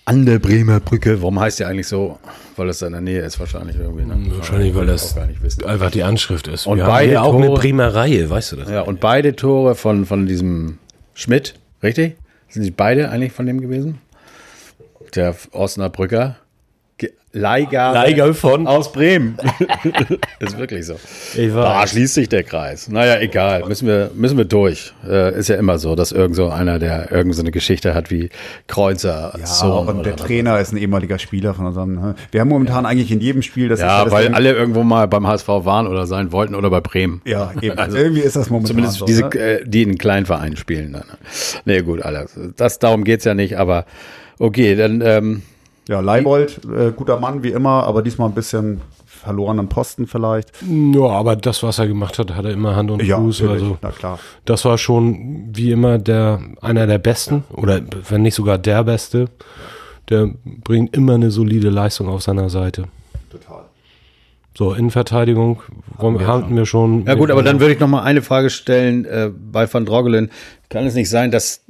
[0.06, 1.20] an der Bremer Brücke.
[1.20, 2.18] Warum heißt die eigentlich so?
[2.56, 4.04] Weil es in der Nähe ist wahrscheinlich irgendwie.
[4.04, 4.16] Ne?
[4.36, 5.16] Wahrscheinlich, weil das
[5.64, 6.66] einfach die Anschrift ist.
[6.66, 8.70] Und Wir beide auch eine Bremer Reihe, weißt du das?
[8.70, 10.78] Ja, und beide Tore von, von diesem
[11.12, 12.16] Schmidt, richtig?
[12.48, 13.98] Sind die beide eigentlich von dem gewesen?
[15.14, 16.37] Der Osnabrücker.
[17.37, 19.37] Leihgabe, Leihgabe von aus Bremen.
[20.40, 20.94] ist wirklich so.
[21.37, 22.88] Da schließt sich der Kreis.
[22.88, 23.66] Naja, egal.
[23.68, 24.94] Müssen wir, müssen wir durch.
[25.06, 28.11] Äh, ist ja immer so, dass irgend so einer, der irgend so eine Geschichte hat
[28.11, 28.30] wie
[28.68, 29.35] Kreuzer.
[29.38, 30.68] Ja, Sohn und der Trainer was.
[30.68, 31.96] ist ein ehemaliger Spieler von unserem.
[31.96, 32.14] Ne?
[32.30, 32.90] Wir haben momentan ja.
[32.90, 33.80] eigentlich in jedem Spiel das.
[33.80, 37.20] Ja, weil alle irgendwo mal beim HSV waren oder sein wollten oder bei Bremen.
[37.26, 37.76] Ja, eben.
[37.87, 39.35] Also irgendwie ist das momentan Zumindest so, diese, ne?
[39.35, 40.94] äh, die in kleinen Vereinen spielen.
[40.94, 41.04] Dann.
[41.66, 42.32] Nee, gut, alles.
[42.56, 43.85] Das, darum geht's ja nicht, aber
[44.38, 45.02] okay, dann.
[45.02, 45.42] Ähm,
[45.88, 50.53] ja, Leibold, äh, guter Mann wie immer, aber diesmal ein bisschen verlorenen Posten vielleicht.
[50.62, 53.42] Ja, aber das, was er gemacht hat, hat er immer Hand und ja, Fuß.
[53.42, 54.18] Also, na klar.
[54.44, 59.27] Das war schon wie immer der einer der Besten oder wenn nicht sogar der Beste.
[60.09, 62.85] Der bringt immer eine solide Leistung auf seiner Seite.
[63.31, 63.64] Total.
[64.57, 65.62] So, Innenverteidigung
[65.99, 67.05] haben wir, hatten wir schon.
[67.05, 70.31] Ja gut, aber dann würde ich noch mal eine Frage stellen äh, bei Van Drogelen.
[70.68, 71.62] Kann es nicht sein, dass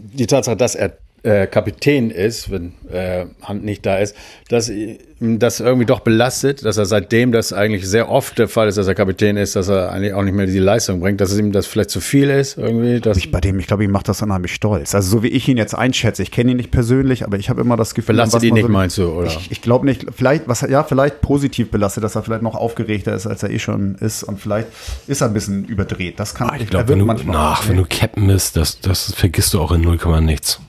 [0.00, 4.14] die Tatsache, dass er äh, Kapitän ist, wenn äh, Hand nicht da ist,
[4.48, 8.68] dass ihm das irgendwie doch belastet, dass er seitdem das eigentlich sehr oft der Fall
[8.68, 11.32] ist, dass er Kapitän ist, dass er eigentlich auch nicht mehr die Leistung bringt, dass
[11.32, 13.00] es ihm das vielleicht zu viel ist irgendwie.
[13.00, 14.94] Dass ich bei dem, ich glaube, ihm macht das unheimlich stolz.
[14.94, 17.62] Also so wie ich ihn jetzt einschätze, ich kenne ihn nicht persönlich, aber ich habe
[17.62, 19.28] immer das Gefühl, belastet ihn nicht, so, meinst du, oder?
[19.28, 23.14] Ich, ich glaube nicht, vielleicht, was ja, vielleicht positiv belastet, dass er vielleicht noch aufgeregter
[23.14, 24.68] ist, als er eh schon ist und vielleicht
[25.06, 26.20] ist er ein bisschen überdreht.
[26.20, 29.54] Das kann ah, ich glaube, wenn du, nach, wenn du Captain bist, das, das vergisst
[29.54, 30.60] du auch in 0, nichts.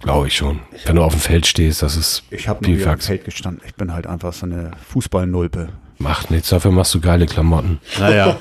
[0.00, 0.60] Glaube ich schon.
[0.72, 3.24] Ich Wenn du auf dem Feld stehst, das ist Ich habe nur auf dem Feld
[3.24, 3.62] gestanden.
[3.66, 5.68] Ich bin halt einfach so eine Fußballnulpe.
[6.00, 7.78] Macht nichts, dafür machst du geile Klamotten.
[7.98, 8.38] Naja,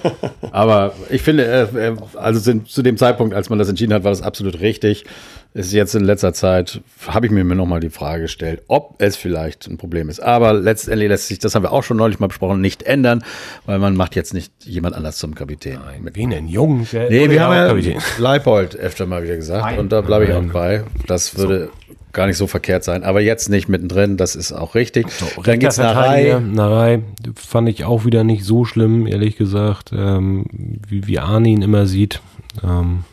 [0.52, 4.12] aber ich finde, äh, äh, also zu dem Zeitpunkt, als man das entschieden hat, war
[4.12, 5.06] das absolut richtig
[5.54, 9.67] ist jetzt in letzter Zeit, habe ich mir nochmal die Frage gestellt, ob es vielleicht
[9.67, 10.19] ein Problem ist.
[10.19, 13.24] Aber letztendlich lässt sich, das haben wir auch schon neulich mal besprochen, nicht ändern,
[13.65, 15.80] weil man macht jetzt nicht jemand anders zum Kapitän.
[15.84, 16.48] Nein, mit wen denn?
[16.48, 16.88] Jung?
[16.91, 17.98] Nee, wir haben ja.
[18.19, 19.80] Leipold öfter mal wieder gesagt Nein.
[19.80, 20.84] und da bleibe ich auch bei.
[21.08, 21.95] Das würde so.
[22.13, 23.04] Gar nicht so verkehrt sein.
[23.04, 25.10] Aber jetzt nicht mittendrin, das ist auch richtig.
[25.12, 26.39] So, Dann geht's nach Narei.
[26.39, 27.02] Narei
[27.36, 30.45] fand ich auch wieder nicht so schlimm, ehrlich gesagt, ähm,
[30.88, 32.22] wie, wie Arne ihn immer sieht.
[32.63, 33.04] Ähm,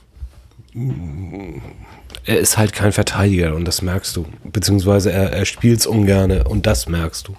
[2.24, 4.26] er ist halt kein Verteidiger und das merkst du.
[4.44, 7.36] Beziehungsweise er, er spielt es ungern und das merkst du.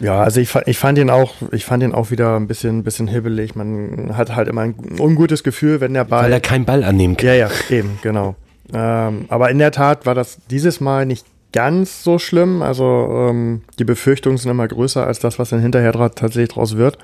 [0.00, 3.08] Ja, also ich, ich fand ihn auch, ich fand ihn auch wieder ein bisschen, bisschen
[3.08, 3.54] hibbelig.
[3.54, 6.24] Man hat halt immer ein ungutes Gefühl, wenn der Ball.
[6.24, 7.28] Weil er keinen Ball annehmen kann.
[7.28, 8.36] Ja, ja, eben, genau.
[8.72, 12.62] Ähm, aber in der Tat war das dieses Mal nicht ganz so schlimm.
[12.62, 12.84] Also
[13.30, 16.98] ähm, die Befürchtungen sind immer größer als das, was dann hinterher tatsächlich draus wird.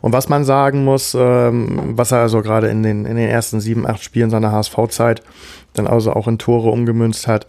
[0.00, 3.60] Und was man sagen muss, ähm, was er also gerade in den, in den ersten
[3.60, 5.22] sieben, acht Spielen seiner HSV-Zeit
[5.74, 7.46] dann also auch in Tore umgemünzt hat.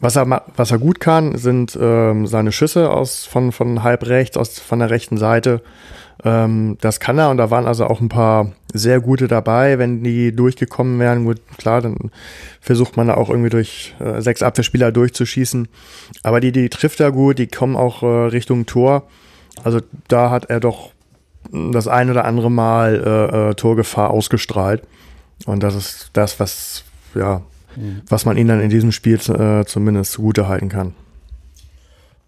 [0.00, 4.36] Was er, was er gut kann, sind ähm, seine Schüsse aus, von, von halb rechts,
[4.36, 5.60] aus, von der rechten Seite.
[6.24, 10.02] Ähm, das kann er und da waren also auch ein paar sehr gute dabei, wenn
[10.02, 11.24] die durchgekommen wären.
[11.24, 12.10] Gut, klar, dann
[12.60, 15.68] versucht man da auch irgendwie durch äh, sechs Abwehrspieler durchzuschießen.
[16.22, 19.08] Aber die, die trifft er gut, die kommen auch äh, Richtung Tor.
[19.62, 20.92] Also da hat er doch
[21.50, 24.82] das ein oder andere Mal äh, äh, Torgefahr ausgestrahlt.
[25.44, 27.42] Und das ist das, was, ja,
[27.76, 28.02] mhm.
[28.08, 30.94] was man ihnen dann in diesem Spiel äh, zumindest zugute halten kann.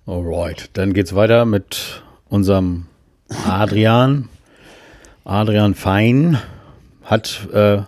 [0.07, 2.87] Alright, dann geht's weiter mit unserem
[3.47, 4.29] Adrian.
[5.25, 6.39] Adrian Fein
[7.03, 7.83] hat, äh,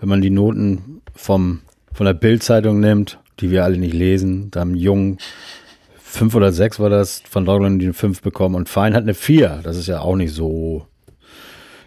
[0.00, 1.60] wenn man die Noten vom,
[1.92, 5.18] von der Bildzeitung nimmt, die wir alle nicht lesen, da haben Jungen
[5.96, 9.14] fünf oder sechs war das, von Dogland die eine fünf bekommen und Fein hat eine
[9.14, 9.60] vier.
[9.62, 10.86] Das ist ja auch nicht so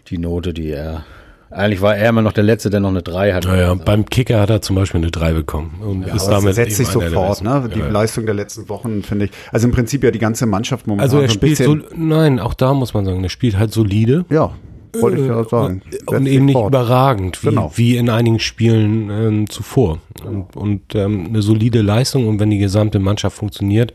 [0.08, 1.04] die Note, die er
[1.50, 3.44] eigentlich war er immer noch der Letzte, der noch eine 3 hat.
[3.44, 5.80] Naja, beim Kicker hat er zum Beispiel eine 3 bekommen.
[5.80, 7.70] Und ja, ist damit setzt sich sofort, ne?
[7.72, 7.88] Die ja.
[7.88, 9.30] Leistung der letzten Wochen, finde ich.
[9.52, 11.04] Also im Prinzip ja die ganze Mannschaft momentan.
[11.04, 14.24] Also er spielt so, nein, auch da muss man sagen, er spielt halt solide.
[14.28, 14.52] Ja.
[15.00, 15.82] Wollte ich ja sagen.
[16.06, 16.68] Und eben nicht fort.
[16.68, 17.72] überragend, wie, genau.
[17.74, 19.98] wie in einigen Spielen ähm, zuvor.
[20.24, 23.94] Und, und ähm, eine solide Leistung und wenn die gesamte Mannschaft funktioniert,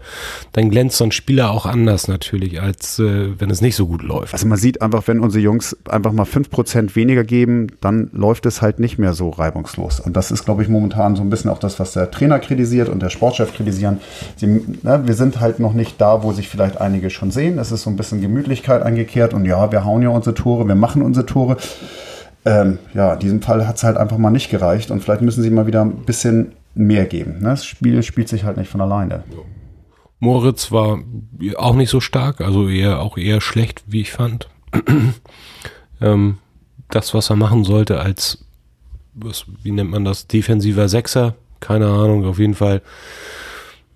[0.53, 4.03] dann glänzt so ein Spieler auch anders natürlich, als äh, wenn es nicht so gut
[4.03, 4.33] läuft.
[4.33, 8.61] Also man sieht einfach, wenn unsere Jungs einfach mal 5% weniger geben, dann läuft es
[8.61, 9.99] halt nicht mehr so reibungslos.
[9.99, 12.89] Und das ist, glaube ich, momentan so ein bisschen auch das, was der Trainer kritisiert
[12.89, 13.99] und der Sportchef kritisieren.
[14.35, 17.57] Sie, ne, wir sind halt noch nicht da, wo sich vielleicht einige schon sehen.
[17.57, 20.75] Es ist so ein bisschen Gemütlichkeit eingekehrt und ja, wir hauen ja unsere Tore, wir
[20.75, 21.57] machen unsere Tore.
[22.45, 25.43] Ähm, ja, in diesem Fall hat es halt einfach mal nicht gereicht und vielleicht müssen
[25.43, 27.39] sie mal wieder ein bisschen mehr geben.
[27.39, 27.49] Ne?
[27.49, 29.23] Das Spiel spielt sich halt nicht von alleine.
[30.19, 30.99] Moritz war
[31.57, 34.49] auch nicht so stark, also eher auch eher schlecht, wie ich fand.
[36.01, 36.37] ähm,
[36.89, 38.45] das, was er machen sollte als,
[39.13, 42.81] was, wie nennt man das, defensiver Sechser, keine Ahnung, auf jeden Fall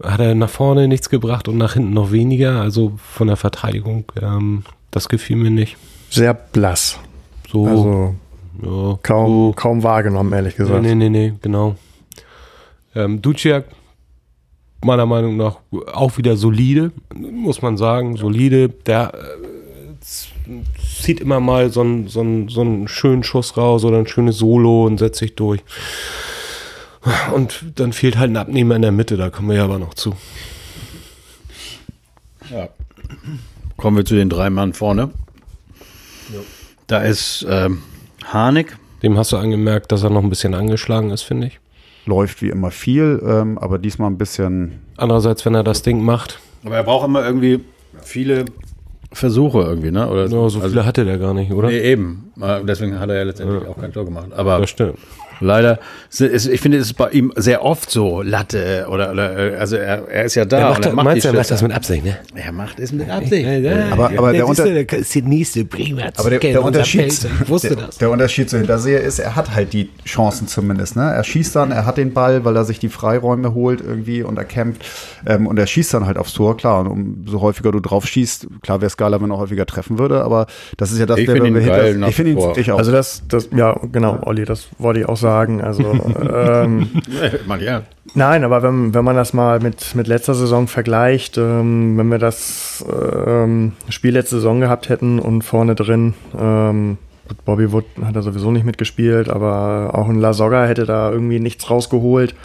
[0.04, 4.06] hat er nach vorne nichts gebracht und nach hinten noch weniger, also von der Verteidigung,
[4.22, 5.78] ähm, das gefiel mir nicht.
[6.10, 7.00] Sehr blass.
[7.50, 7.68] So.
[7.68, 8.16] Also
[8.62, 9.54] ja, kaum, so.
[9.56, 10.82] kaum wahrgenommen, ehrlich gesagt.
[10.82, 11.76] Nee, nee, nee, genau.
[12.96, 13.66] Ähm, Duciak,
[14.84, 15.58] meiner Meinung nach,
[15.94, 18.16] auch wieder solide, muss man sagen.
[18.16, 18.70] Solide.
[18.70, 19.56] Der äh,
[21.02, 24.38] zieht immer mal so einen, so, einen, so einen schönen Schuss raus oder ein schönes
[24.38, 25.62] Solo und setzt sich durch.
[27.34, 29.94] Und dann fehlt halt ein Abnehmer in der Mitte, da kommen wir ja aber noch
[29.94, 30.16] zu.
[32.50, 32.70] Ja.
[33.78, 35.12] Kommen wir zu den drei Mann vorne.
[36.34, 36.40] Ja.
[36.88, 37.84] Da ist ähm,
[38.34, 38.78] Harnik.
[39.04, 41.60] Dem hast du angemerkt, dass er noch ein bisschen angeschlagen ist, finde ich.
[42.06, 44.80] Läuft wie immer viel, ähm, aber diesmal ein bisschen.
[44.98, 46.40] Andererseits, wenn er das Ding macht.
[46.64, 47.62] Aber er braucht immer irgendwie
[48.02, 48.46] viele
[49.12, 50.10] Versuche irgendwie, ne?
[50.10, 51.70] Oder ja, so viele also, hatte der gar nicht, oder?
[51.70, 52.32] Nee, eben.
[52.68, 53.70] Deswegen hat er ja letztendlich ja.
[53.70, 54.28] auch kein Tor gemacht.
[54.36, 54.98] Aber das stimmt.
[55.40, 55.80] Leider,
[56.12, 60.26] ich finde, es ist bei ihm sehr oft so Latte oder, oder also er, er
[60.26, 60.58] ist ja da.
[60.58, 62.18] Er macht, er macht meinst du, er macht das mit Absicht, ne?
[62.36, 63.46] Er macht es mit Absicht.
[63.46, 67.76] Ja, aber, aber der, Unter der, ist die nächste prima aber der, der Unterschied, wusste
[67.76, 67.98] der, das.
[67.98, 70.96] Der Unterschied zu Hinterseher ist, er hat halt die Chancen zumindest.
[70.96, 71.04] Ne?
[71.04, 74.38] Er schießt dann, er hat den Ball, weil er sich die Freiräume holt irgendwie und
[74.38, 74.86] er kämpft
[75.26, 76.58] ähm, und er schießt dann halt aufs Tor.
[76.58, 80.00] Klar, und umso häufiger du drauf schießt, klar wäre es geiler, wenn er häufiger treffen
[80.00, 82.78] würde, aber das ist ja das, ich finde ihn geil Ich finde ihn ich auch.
[82.78, 85.25] Also das, das, ja, genau, Olli, das wollte ich auch sagen.
[85.62, 85.84] Also
[86.34, 86.90] ähm,
[87.60, 87.84] ja.
[88.14, 92.20] Nein, aber wenn, wenn man das mal mit, mit letzter Saison vergleicht, ähm, wenn wir
[92.20, 92.86] das
[93.28, 96.98] ähm, Spiel letzte Saison gehabt hätten und vorne drin, ähm,
[97.44, 101.70] Bobby Wood hat da sowieso nicht mitgespielt, aber auch ein Lasogga hätte da irgendwie nichts
[101.70, 102.36] rausgeholt.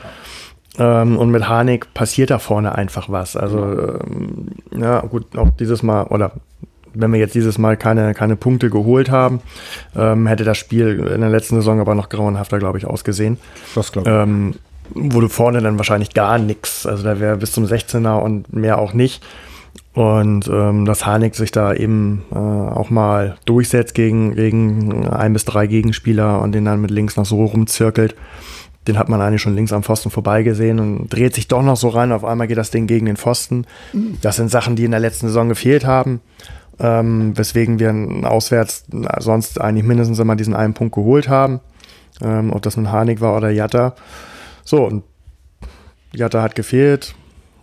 [0.78, 3.36] Ähm, und mit Harnik passiert da vorne einfach was.
[3.36, 6.32] Also, ähm, ja, gut, auch dieses Mal, oder
[6.94, 9.40] wenn wir jetzt dieses Mal keine, keine Punkte geholt haben,
[9.96, 13.38] ähm, hätte das Spiel in der letzten Saison aber noch grauenhafter, glaube ich, ausgesehen.
[13.74, 14.16] Das glaube ich.
[14.16, 14.54] Ähm,
[14.94, 16.86] wurde vorne dann wahrscheinlich gar nichts.
[16.86, 19.22] Also da wäre bis zum 16er und mehr auch nicht.
[19.92, 25.44] Und ähm, dass Harnik sich da eben äh, auch mal durchsetzt gegen, gegen ein bis
[25.44, 28.14] drei Gegenspieler und den dann mit links noch so rumzirkelt.
[28.86, 31.88] Den hat man eigentlich schon links am Pfosten vorbeigesehen und dreht sich doch noch so
[31.88, 32.12] rein.
[32.12, 33.66] Auf einmal geht das Ding gegen den Pfosten.
[33.92, 34.18] Mhm.
[34.22, 36.20] Das sind Sachen, die in der letzten Saison gefehlt haben
[36.80, 38.84] ähm, weswegen wir auswärts
[39.18, 41.60] sonst eigentlich mindestens immer diesen einen Punkt geholt haben.
[42.22, 43.94] Ähm, ob das nun Harnik war oder Jatta.
[44.64, 45.04] So, und
[46.12, 47.14] Jatta hat gefehlt.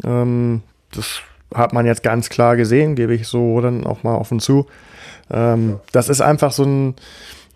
[0.04, 1.22] Ähm, das
[1.54, 4.68] hat man jetzt ganz klar gesehen, gebe ich so dann auch mal offen zu.
[5.32, 6.96] Ähm, das ist einfach so ein,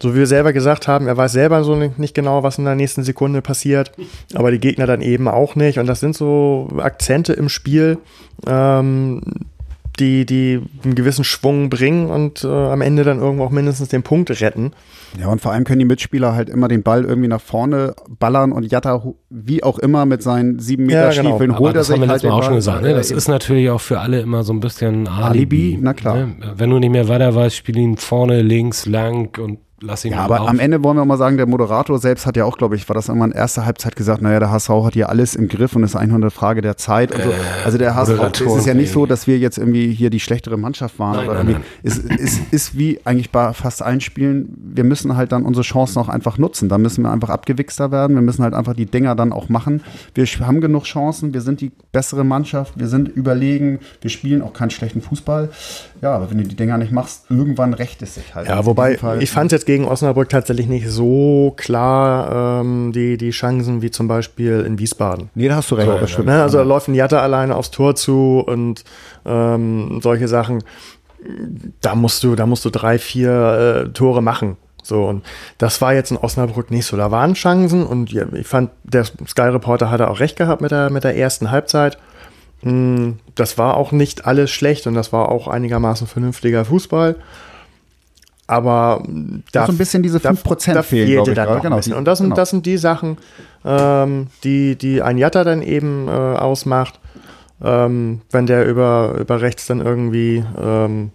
[0.02, 2.76] so wie wir selber gesagt haben, er weiß selber so nicht genau, was in der
[2.76, 3.91] nächsten Sekunde passiert,
[4.34, 5.78] aber die Gegner dann eben auch nicht.
[5.80, 8.00] Und das sind so Akzente im Spiel,
[8.47, 9.21] ähm,
[10.01, 14.03] die, die einen gewissen Schwung bringen und äh, am Ende dann irgendwo auch mindestens den
[14.03, 14.73] Punkt retten.
[15.19, 18.52] Ja, und vor allem können die Mitspieler halt immer den Ball irgendwie nach vorne ballern
[18.52, 21.32] und Jatta, wie auch immer, mit seinen sieben Meter ja, genau.
[21.32, 22.24] Stiefeln holt er sich haben wir halt.
[22.24, 22.93] Mal auch schon gesagt, ne?
[22.93, 25.76] Das ist natürlich auch für alle immer so ein bisschen Alibi.
[25.76, 26.15] Alibi na klar.
[26.15, 26.36] Ne?
[26.56, 30.19] Wenn du nicht mehr weiter weißt, spiel ihn vorne, links, lang und lass ihn Ja,
[30.19, 30.47] aber auf.
[30.47, 32.93] am Ende wollen wir mal sagen, der Moderator selbst hat ja auch, glaube ich, war
[32.93, 35.84] das immer in erster Halbzeit gesagt, naja, der HSV hat hier alles im Griff und
[35.84, 37.12] es ist eigentlich nur eine Frage der Zeit.
[37.12, 37.32] So.
[37.65, 40.58] Also der HSV, es ist ja nicht so, dass wir jetzt irgendwie hier die schlechtere
[40.58, 41.15] Mannschaft waren.
[41.17, 41.63] Nein, oder nein, nein.
[41.82, 45.99] Es, es ist wie eigentlich bei fast allen Spielen, wir müssen halt dann unsere Chancen
[45.99, 46.69] auch einfach nutzen.
[46.69, 48.15] Da müssen wir einfach abgewichster werden.
[48.15, 49.81] Wir müssen halt einfach die Dinger dann auch machen.
[50.13, 54.53] Wir haben genug Chancen, wir sind die bessere Mannschaft, wir sind überlegen, wir spielen auch
[54.53, 55.49] keinen schlechten Fußball.
[56.01, 58.47] Ja, aber wenn du die Dinger nicht machst, irgendwann rächt es sich halt.
[58.47, 63.81] Ja, wobei, ich fand jetzt gegen Osnabrück tatsächlich nicht so klar ähm, die, die Chancen
[63.81, 65.29] wie zum Beispiel in Wiesbaden.
[65.35, 66.23] Nee, da hast du recht, so.
[66.23, 66.41] Ne?
[66.41, 68.83] Also da läuft ein Jatta alleine aufs Tor zu und
[69.25, 70.63] ähm, solche Sachen.
[71.81, 74.57] Da musst du, da musst du drei, vier äh, Tore machen.
[74.83, 75.23] So, und
[75.57, 76.97] das war jetzt in Osnabrück nicht so.
[76.97, 80.89] Da waren Chancen und ich fand, der Sky Reporter hatte auch recht gehabt mit der,
[80.89, 81.97] mit der ersten Halbzeit.
[82.61, 87.15] Hm, das war auch nicht alles schlecht und das war auch einigermaßen vernünftiger Fußball.
[88.47, 89.01] Aber
[89.53, 92.17] da so ein bisschen diese 5% da, fehlen, fehlte dann noch genau, ein Und das
[92.17, 92.35] sind, genau.
[92.35, 93.17] das sind die Sachen,
[93.63, 96.99] ähm, die, die ein Jatta dann eben äh, ausmacht,
[97.63, 101.11] ähm, wenn der über, über rechts dann irgendwie ähm,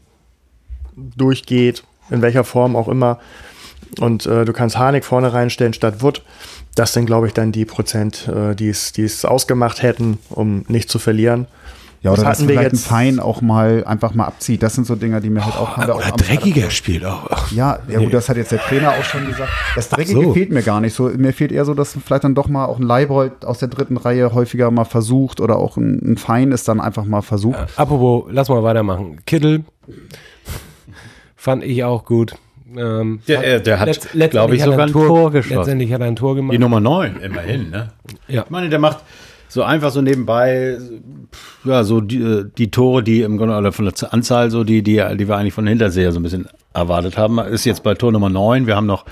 [0.97, 3.19] durchgeht, in welcher Form auch immer.
[4.01, 6.23] Und äh, du kannst Harnik vorne reinstellen statt Wood.
[6.75, 10.99] Das sind, glaube ich, dann die Prozent, äh, die es ausgemacht hätten, um nicht zu
[10.99, 11.47] verlieren.
[12.07, 14.63] Ja, oder das dass vielleicht ein Fein auch mal einfach mal abzieht.
[14.63, 15.77] Das sind so Dinger, die mir halt auch.
[15.77, 17.51] Oh, oder auch dreckiger spielt auch.
[17.51, 19.51] Ja, ja gut, das hat jetzt der Trainer auch schon gesagt.
[19.75, 20.33] Das Dreckige so.
[20.33, 20.95] fehlt mir gar nicht.
[20.95, 23.69] So, mir fehlt eher so, dass vielleicht dann doch mal auch ein Leibold aus der
[23.69, 27.59] dritten Reihe häufiger mal versucht oder auch ein, ein Fein ist dann einfach mal versucht.
[27.59, 29.19] Ja, apropos, lass mal weitermachen.
[29.27, 29.65] Kittel
[31.35, 32.37] fand ich auch gut.
[32.75, 35.57] Ähm, der, der hat, glaube ich, sogar ein Tor, Tor geschossen.
[35.59, 36.55] Letztendlich hat er ein Tor gemacht.
[36.55, 37.71] Die Nummer 9, immerhin.
[37.71, 37.91] Ne?
[38.29, 38.43] Ja.
[38.45, 38.99] Ich meine, der macht
[39.49, 40.79] so einfach so nebenbei,
[41.65, 44.83] ja, so die, äh, die Tore, die im Grunde, oder von der Anzahl, so die,
[44.83, 48.13] die, die wir eigentlich von Hinterseher so ein bisschen erwartet haben, ist jetzt bei Tor
[48.13, 48.67] Nummer 9.
[48.67, 49.05] Wir haben noch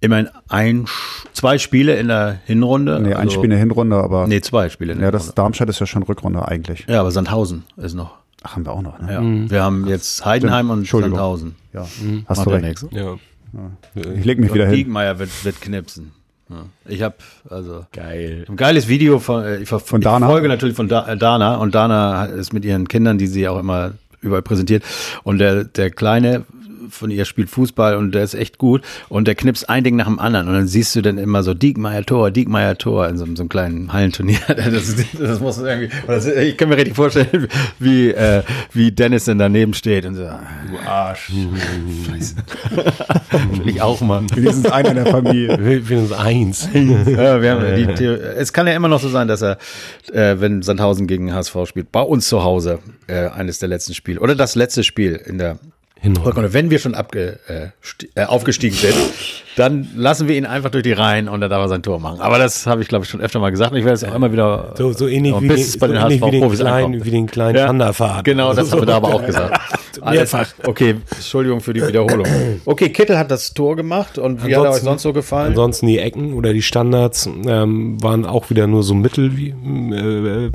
[0.00, 0.86] immerhin ein,
[1.32, 3.00] zwei Spiele in der Hinrunde.
[3.00, 4.26] Nee, ein also, Spiel in der Hinrunde, aber.
[4.26, 6.86] Nee, zwei Spiele in der Ja, das Darmstadt ist ja schon Rückrunde eigentlich.
[6.88, 8.14] Ja, aber Sandhausen ist noch.
[8.42, 9.12] Ach, haben wir auch noch, ne?
[9.12, 9.20] Ja.
[9.20, 9.50] Mhm.
[9.50, 11.56] Wir haben jetzt Heidenheim und Sandhausen.
[11.72, 11.86] Ja.
[12.00, 12.24] Mhm.
[12.26, 12.86] Hast Macht du recht.
[12.92, 13.16] Ja.
[13.54, 14.12] ja.
[14.14, 14.76] Ich leg mich wieder hin.
[14.76, 16.12] Diegmeier wird, wird knipsen.
[16.48, 16.64] Ja.
[16.86, 17.16] Ich habe
[17.50, 18.46] also geil.
[18.48, 20.26] Ein geiles Video von äh, ich, von Dana.
[20.26, 23.48] Ich folge natürlich von da, äh, Dana und Dana ist mit ihren Kindern, die sie
[23.48, 24.82] auch immer überall präsentiert
[25.24, 26.44] und der der kleine
[26.90, 30.06] von ihr spielt Fußball und der ist echt gut und der knipst ein Ding nach
[30.06, 33.26] dem anderen und dann siehst du dann immer so Diekmeier Tor, Diekmeier Tor in so,
[33.26, 34.38] so einem kleinen Hallenturnier.
[34.68, 37.48] Das, das muss irgendwie, das, ich kann mir richtig vorstellen,
[37.78, 41.30] wie, äh, wie Dennis dann daneben steht und so, du Arsch.
[42.06, 42.34] Scheiße.
[43.62, 44.22] Will ich auch mal.
[44.34, 45.58] Wenigstens einer der Familie.
[45.58, 46.68] Wenigstens eins.
[46.72, 49.58] ja, wir haben die, die, es kann ja immer noch so sein, dass er,
[50.12, 54.20] äh, wenn Sandhausen gegen HSV spielt, bei uns zu Hause äh, eines der letzten Spiele
[54.20, 55.58] oder das letzte Spiel in der
[56.00, 56.52] Hinrunde.
[56.52, 57.68] Wenn wir schon abge, äh,
[58.14, 58.94] äh, aufgestiegen sind,
[59.56, 62.20] dann lassen wir ihn einfach durch die Reihen und dann darf er sein Tor machen.
[62.20, 63.72] Aber das habe ich, glaube ich, schon öfter mal gesagt.
[63.72, 64.74] Und ich werde es auch immer wieder.
[64.76, 68.24] So, so ähnlich wie, den, so ähnlich wie, den kleinen, wie den kleinen ja, Thunderfahrt.
[68.24, 69.60] Genau, das haben wir da aber auch gesagt.
[70.04, 70.46] Mehrfach.
[70.64, 72.26] Okay, Entschuldigung für die Wiederholung.
[72.64, 75.48] Okay, Kittel hat das Tor gemacht und wie ansonsten, hat er euch sonst so gefallen?
[75.48, 80.50] Ansonsten die Ecken oder die Standards ähm, waren auch wieder nur so mittel, wie, äh,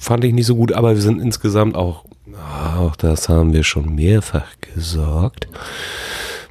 [0.00, 2.04] fand ich nicht so gut, aber wir sind insgesamt auch
[2.38, 5.48] auch das haben wir schon mehrfach gesagt.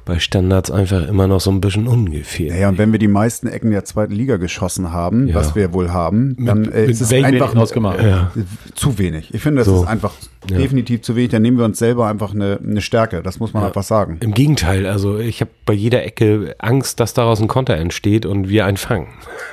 [0.04, 2.52] Bei Standards einfach immer noch so ein bisschen ungefähr.
[2.52, 5.34] Naja, und wenn wir die meisten Ecken der zweiten Liga geschossen haben, ja.
[5.34, 8.02] was wir wohl haben, dann äh, ist es einfach ausgemacht.
[8.02, 8.30] Ja.
[8.74, 9.32] zu wenig.
[9.32, 9.82] Ich finde, das so.
[9.82, 10.12] ist einfach
[10.50, 10.58] ja.
[10.58, 11.30] definitiv zu wenig.
[11.30, 13.22] Dann nehmen wir uns selber einfach eine, eine Stärke.
[13.22, 14.18] Das muss man einfach sagen.
[14.20, 18.50] Im Gegenteil, also ich habe bei jeder Ecke Angst, dass daraus ein Konter entsteht und
[18.50, 19.08] wir einen fangen.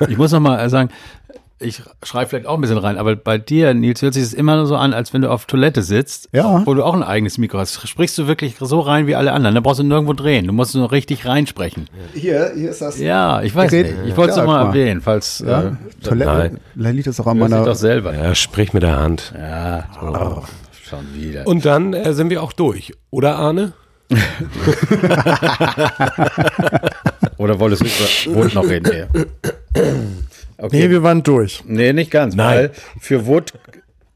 [0.06, 0.90] Ich muss noch mal sagen,
[1.62, 4.56] ich schreibe vielleicht auch ein bisschen rein, aber bei dir, Nils, hört sich es immer
[4.56, 6.66] nur so an, als wenn du auf Toilette sitzt, ja.
[6.66, 7.88] wo du auch ein eigenes Mikro hast.
[7.88, 9.54] Sprichst du wirklich so rein wie alle anderen?
[9.54, 10.46] Da brauchst du nirgendwo drehen.
[10.46, 11.88] Du musst nur richtig reinsprechen.
[12.14, 12.98] Hier, hier ist das.
[12.98, 13.98] Ja, ich weiß Gerät.
[13.98, 14.10] nicht.
[14.10, 15.42] Ich wollte es ja, mal erwähnen, falls.
[15.46, 15.60] Ja?
[15.62, 15.72] Äh,
[16.02, 16.58] Toilette.
[16.74, 16.96] Nein.
[16.96, 17.64] liegt das auch an meiner.
[17.64, 18.14] doch selber.
[18.14, 19.32] Ja, sprich mit der Hand.
[19.38, 20.42] Ja, oh.
[20.82, 21.46] schon wieder.
[21.46, 23.72] Und dann äh, sind wir auch durch, oder Arne?
[27.38, 29.08] oder wolltest du noch reden?
[30.62, 30.84] Okay.
[30.84, 31.64] Nee, wir waren durch.
[31.66, 32.36] Nee, nicht ganz.
[32.36, 32.56] Nein.
[32.56, 32.70] Weil
[33.00, 33.52] für Wood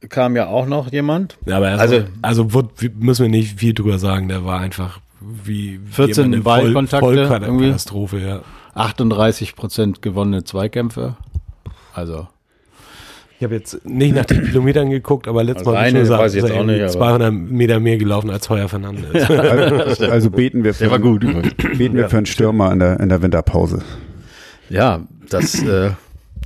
[0.08, 1.36] kam ja auch noch jemand.
[1.44, 4.28] Ja, aber also, also Wood müssen wir nicht viel drüber sagen.
[4.28, 8.40] Der war einfach wie 14 Ballkontakte, Katastrophe, ja.
[8.74, 11.16] 38 Prozent gewonnene Zweikämpfe.
[11.92, 12.28] Also
[13.38, 16.42] ich habe jetzt nicht nach den Kilometern geguckt, aber letztes Mal also gesagt, weiß ich
[16.42, 19.12] jetzt auch nicht, 200 Meter mehr gelaufen als Heuer Fernandes.
[19.30, 21.20] also, also, beten wir für, war gut.
[21.76, 23.82] beten wir für einen Stürmer in der, in der Winterpause.
[24.70, 25.90] Ja, das äh,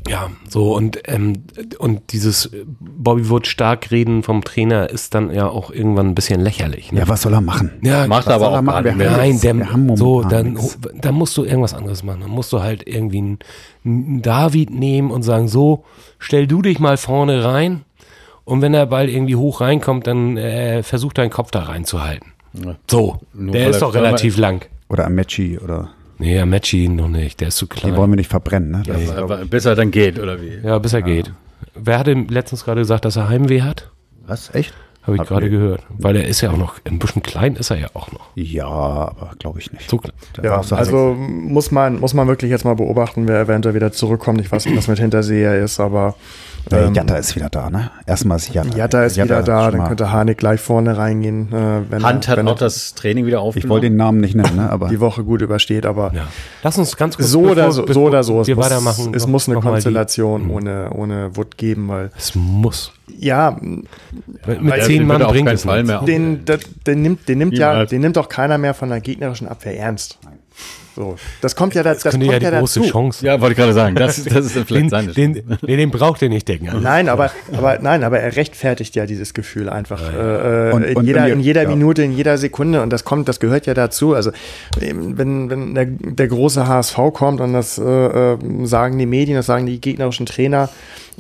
[0.09, 1.45] ja, so und ähm,
[1.79, 6.41] und dieses Bobby Wood stark reden vom Trainer ist dann ja auch irgendwann ein bisschen
[6.41, 6.91] lächerlich.
[6.91, 7.01] Ne?
[7.01, 7.73] Ja, was soll er machen?
[7.83, 8.85] Ja, macht er aber auch machen?
[8.85, 10.59] Wir Nein, der, wir so dann
[11.01, 12.21] dann musst du irgendwas anderes machen.
[12.23, 13.39] Dann musst du halt irgendwie einen,
[13.85, 15.85] einen David nehmen und sagen so,
[16.19, 17.83] stell du dich mal vorne rein
[18.45, 22.33] und wenn der Ball irgendwie hoch reinkommt, dann äh, versuch deinen Kopf da reinzuhalten.
[22.55, 22.75] Ja.
[22.91, 24.67] So, Nur der ist doch relativ lang.
[24.89, 27.93] Oder Amechi oder Nee, Amechi noch nicht, der ist zu klein.
[27.93, 28.83] Die wollen wir nicht verbrennen, ne?
[28.87, 29.45] Nee.
[29.47, 30.59] bis er dann geht, oder wie?
[30.63, 31.07] Ja, bis er ja.
[31.07, 31.33] geht.
[31.75, 33.91] Wer hatte letztens gerade gesagt, dass er Heimweh hat?
[34.27, 34.55] Was?
[34.55, 34.75] Echt?
[35.03, 35.83] Habe ich gerade gehört.
[35.89, 38.29] Weil er ist ja auch noch, ein bisschen klein ist er ja auch noch.
[38.35, 39.89] Ja, aber glaube ich nicht.
[39.89, 39.99] So,
[40.43, 44.43] ja, also muss man, muss man wirklich jetzt mal beobachten, wer eventuell wieder zurückkommt.
[44.43, 46.17] Ich weiß nicht, was mit Hinterseher ist, aber
[46.71, 47.91] äh, ähm, Jatta ist wieder da, ne?
[48.07, 48.77] Erstmal ist Jatta.
[48.77, 51.53] Jatta ist Jatta wieder da, dann könnte Hanik gleich vorne reingehen.
[51.53, 53.67] Äh, wenn Hand er, hat wenn auch das Training wieder aufgenommen.
[53.67, 54.71] Ich wollte den Namen nicht nennen, ne?
[54.71, 56.27] aber die Woche gut übersteht, aber ja.
[56.63, 58.41] Lass uns ganz kurz so oder so, so oder so.
[58.41, 59.15] Es muss, weitermachen.
[59.15, 62.93] Es muss eine Konstellation die, ohne ohne Wood geben, weil es muss.
[63.19, 66.03] Ja, mit zehn Mann bringt es Fall mehr.
[66.03, 69.49] Den, den, den nimmt, den nimmt ja, den nimmt auch keiner mehr von der gegnerischen
[69.49, 70.19] Abwehr ernst.
[70.97, 72.93] So, das kommt ja, das, das kommt ja, die ja große dazu.
[72.93, 73.25] Chance.
[73.25, 73.95] Ja, wollte ich gerade sagen.
[73.95, 76.83] Das, das ist vielleicht den, seine den, den, den braucht er nicht denken.
[76.83, 80.03] Nein, aber, aber, nein, aber er rechtfertigt ja dieses Gefühl einfach.
[80.03, 80.71] Ja.
[80.71, 81.69] Äh, und, in, und jeder, in jeder ja.
[81.69, 82.83] Minute, in jeder Sekunde.
[82.83, 84.15] Und das kommt, das gehört ja dazu.
[84.15, 84.33] Also,
[84.79, 89.47] wenn, wenn der, der große HSV kommt und das äh, äh, sagen die Medien, das
[89.47, 90.69] sagen die gegnerischen Trainer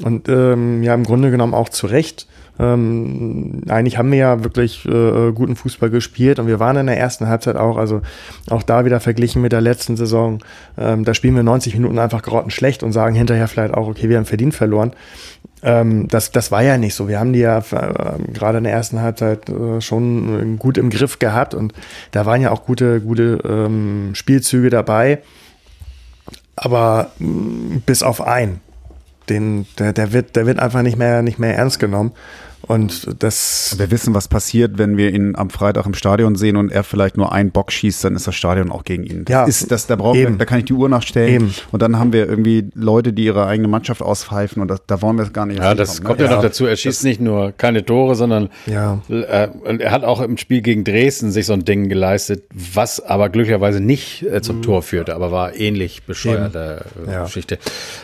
[0.02, 2.26] und ähm, ja, im Grunde genommen auch zu Recht
[2.60, 6.98] ähm, eigentlich haben wir ja wirklich äh, guten Fußball gespielt und wir waren in der
[6.98, 8.02] ersten Halbzeit auch, also
[8.50, 10.40] auch da wieder verglichen mit der letzten Saison,
[10.76, 14.18] ähm, da spielen wir 90 Minuten einfach grottenschlecht und sagen hinterher vielleicht auch, okay, wir
[14.18, 14.92] haben verdient verloren.
[15.62, 17.08] Ähm, das, das war ja nicht so.
[17.08, 21.18] Wir haben die ja äh, gerade in der ersten Halbzeit äh, schon gut im Griff
[21.18, 21.72] gehabt und
[22.10, 25.20] da waren ja auch gute, gute ähm, Spielzüge dabei.
[26.56, 28.60] Aber mh, mm, bis auf einen.
[29.28, 32.12] Den, der, der, wird, der wird einfach nicht mehr, nicht mehr ernst genommen.
[32.70, 33.74] Und das.
[33.78, 37.16] Wir wissen, was passiert, wenn wir ihn am Freitag im Stadion sehen und er vielleicht
[37.16, 39.24] nur einen Bock schießt, dann ist das Stadion auch gegen ihn.
[39.24, 41.34] Das ja, ist das, da brauchen wir, da kann ich die Uhr nachstellen.
[41.34, 41.54] Eben.
[41.72, 45.16] Und dann haben wir irgendwie Leute, die ihre eigene Mannschaft auspfeifen und das, da wollen
[45.16, 45.58] wir es gar nicht.
[45.58, 46.26] Ja, das kommt ne?
[46.26, 46.64] ja, ja, noch dazu.
[46.64, 49.00] Er schießt das, nicht nur keine Tore, sondern ja.
[49.08, 53.30] Äh, er hat auch im Spiel gegen Dresden sich so ein Ding geleistet, was aber
[53.30, 54.62] glücklicherweise nicht äh, zum mhm.
[54.62, 57.24] Tor führte, aber war ähnlich bescheuerte äh, ja.
[57.24, 57.58] Geschichte.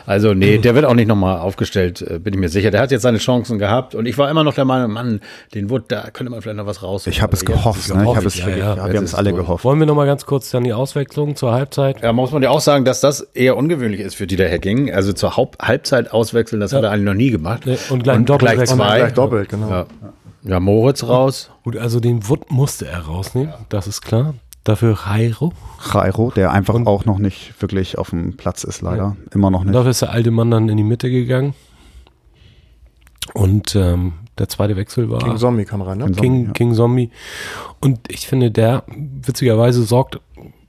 [0.06, 0.62] Also nee, mhm.
[0.62, 2.72] der wird auch nicht nochmal aufgestellt, äh, bin ich mir sicher.
[2.72, 5.20] Der hat jetzt seine Chancen gehabt und ich war immer noch der Meinung, Mann,
[5.54, 7.06] den Wood, da könnte man vielleicht noch was raus.
[7.06, 8.04] Ich habe es gehofft, ne?
[8.04, 9.64] ich habe es, ja, ja, ja, wir haben es alle gehofft.
[9.64, 12.02] Wollen wir noch mal ganz kurz dann die Auswechslung zur Halbzeit?
[12.02, 14.92] Ja, muss man ja auch sagen, dass das eher ungewöhnlich ist für Dieter Hecking.
[14.92, 17.66] Also zur Haupt Halbzeit auswechseln, das hat er eigentlich noch nie gemacht.
[17.90, 18.98] Und gleich, und doppelt gleich zwei.
[18.98, 19.86] Gleich doppelt, genau.
[20.42, 20.60] Ja.
[20.60, 21.50] Moritz raus.
[21.64, 24.34] Gut, also den Wood musste er rausnehmen, das ist klar.
[24.66, 25.52] Dafür Jairo.
[25.92, 28.96] Jairo, der einfach und auch noch nicht wirklich auf dem Platz ist, leider.
[28.96, 29.16] Ja.
[29.32, 29.74] Immer noch nicht.
[29.74, 31.54] Dafür ist der alte Mann dann in die Mitte gegangen.
[33.32, 35.18] Und ähm, der zweite Wechsel war.
[35.20, 36.06] King Zombie kam rein, ne?
[36.06, 36.52] King, King, ja.
[36.52, 37.10] King Zombie.
[37.80, 40.20] Und ich finde, der witzigerweise sorgt,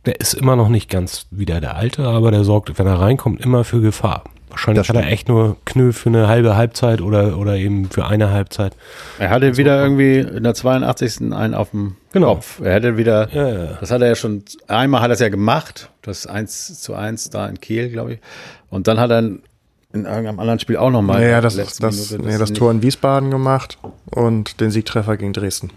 [0.05, 3.41] der ist immer noch nicht ganz wieder der Alte, aber der sorgt, wenn er reinkommt,
[3.41, 4.23] immer für Gefahr.
[4.49, 8.31] Wahrscheinlich hat er echt nur Knö für eine halbe Halbzeit oder, oder eben für eine
[8.31, 8.75] Halbzeit.
[9.19, 9.57] Er hatte so.
[9.57, 11.33] wieder irgendwie in der 82.
[11.33, 12.35] einen auf dem genau.
[12.35, 12.61] Kopf.
[12.61, 13.77] Er hätte wieder, ja, ja.
[13.79, 17.29] das hat er ja schon, einmal hat er es ja gemacht, das 1 zu 1
[17.29, 18.19] da in Kiel, glaube ich.
[18.69, 19.29] Und dann hat er
[19.93, 21.23] in irgendeinem anderen Spiel auch nochmal.
[21.23, 23.77] Ja, das, das, das, nee, das Tor in Wiesbaden gemacht
[24.11, 25.71] und den Siegtreffer gegen Dresden.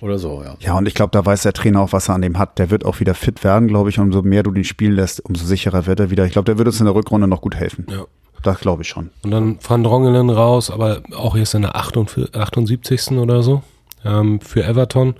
[0.00, 0.54] Oder so, ja.
[0.60, 2.58] Ja, und ich glaube, da weiß der Trainer auch, was er an dem hat.
[2.58, 3.98] Der wird auch wieder fit werden, glaube ich.
[3.98, 6.24] Und umso mehr du den spielen lässt, umso sicherer wird er wieder.
[6.24, 7.86] Ich glaube, der wird uns in der Rückrunde noch gut helfen.
[7.90, 8.04] Ja.
[8.44, 9.10] Das glaube ich schon.
[9.22, 13.10] Und dann Van Drongelen raus, aber auch erst in der 78.
[13.12, 13.62] oder so
[14.04, 15.14] ähm, für Everton.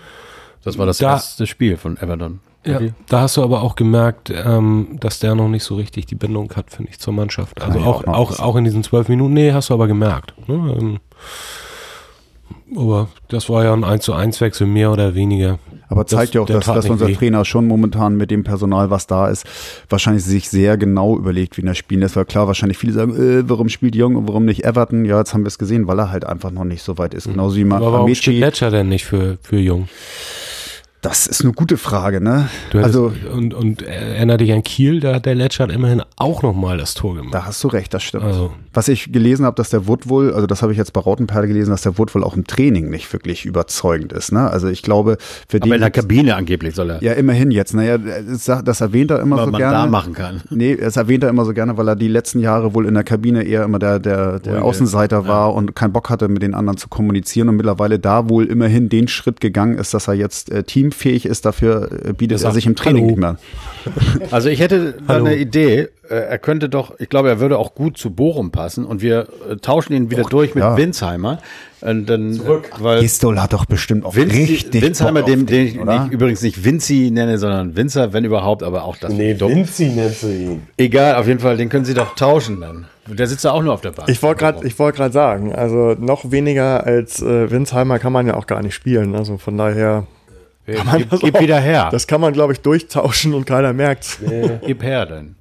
[0.62, 2.38] Das war das da, erste Spiel von Everton.
[2.68, 6.14] Ja, da hast du aber auch gemerkt, ähm, dass der noch nicht so richtig die
[6.14, 7.60] Bindung hat, finde ich, zur Mannschaft.
[7.62, 10.34] Also auch, auch, auch, auch in diesen zwölf Minuten, nee, hast du aber gemerkt.
[10.46, 10.76] Ne?
[10.78, 11.00] Ähm,
[12.76, 15.58] aber das war ja ein 1 zu 1 Wechsel, mehr oder weniger.
[15.88, 17.14] Aber zeigt das, ja auch, dass, dass unser weh.
[17.14, 19.46] Trainer schon momentan mit dem Personal, was da ist,
[19.88, 22.16] wahrscheinlich sich sehr genau überlegt, wie er spielen lässt.
[22.16, 25.06] Weil klar, wahrscheinlich viele sagen, äh, warum spielt Jung und warum nicht Everton?
[25.06, 27.26] Ja, jetzt haben wir es gesehen, weil er halt einfach noch nicht so weit ist.
[27.26, 27.32] Mhm.
[27.32, 29.88] Genauso wie Aber warum steht Ledger denn nicht für, für Jung?
[31.00, 32.48] Das ist eine gute Frage, ne?
[32.74, 36.94] also und, und erinnere dich an Kiel, da hat der Letschert immerhin auch nochmal das
[36.94, 37.32] Tor gemacht.
[37.32, 38.24] Da hast du recht, das stimmt.
[38.24, 41.00] Also, Was ich gelesen habe, dass der Wood wohl, also das habe ich jetzt bei
[41.00, 44.30] Rautenperle gelesen, dass der Wood wohl auch im Training nicht wirklich überzeugend ist.
[44.30, 44.48] Ne?
[44.48, 45.18] Also ich glaube,
[45.48, 45.68] für die.
[45.68, 47.02] Aber in der Kabine angeblich soll er.
[47.02, 47.74] Ja, immerhin jetzt.
[47.74, 49.74] Naja, das erwähnt er immer weil so man gerne.
[49.78, 50.42] da machen kann.
[50.50, 53.02] Nee, das erwähnt er immer so gerne, weil er die letzten Jahre wohl in der
[53.02, 55.26] Kabine eher immer der, der, der Außenseiter ja.
[55.26, 58.88] war und keinen Bock hatte, mit den anderen zu kommunizieren und mittlerweile da wohl immerhin
[58.88, 61.44] den Schritt gegangen ist, dass er jetzt äh, teamfähig ist.
[61.44, 63.08] Dafür äh, bietet er sich im Training Hallo.
[63.08, 63.38] nicht mehr.
[64.30, 65.88] Also ich hätte eine Idee.
[66.08, 69.28] Äh, er könnte doch, ich glaube, er würde auch gut zu Bochum passen und wir
[69.48, 70.76] äh, tauschen ihn wieder Och, durch mit ja.
[70.76, 71.38] Winsheimer.
[71.80, 72.70] Und dann, Zurück.
[72.80, 76.64] Weil Gistol hat doch bestimmt auch Vinci, richtig Winsheimer, dem, den ich nicht, übrigens nicht
[76.64, 79.12] Vinci nenne, sondern Winzer, wenn überhaupt, aber auch das.
[79.12, 80.62] Nee, Vinci nennst du ihn.
[80.76, 82.86] Egal, auf jeden Fall, den können Sie doch tauschen dann.
[83.06, 84.08] Der sitzt ja auch nur auf der Bank.
[84.08, 88.46] Ich wollte gerade wollt sagen, also noch weniger als äh, Winsheimer kann man ja auch
[88.46, 89.14] gar nicht spielen.
[89.14, 90.06] Also von daher.
[90.66, 91.88] Kann man gib, gib auch, wieder her.
[91.90, 94.58] Das kann man, glaube ich, durchtauschen und keiner merkt Nee.
[94.66, 95.36] gib her dann.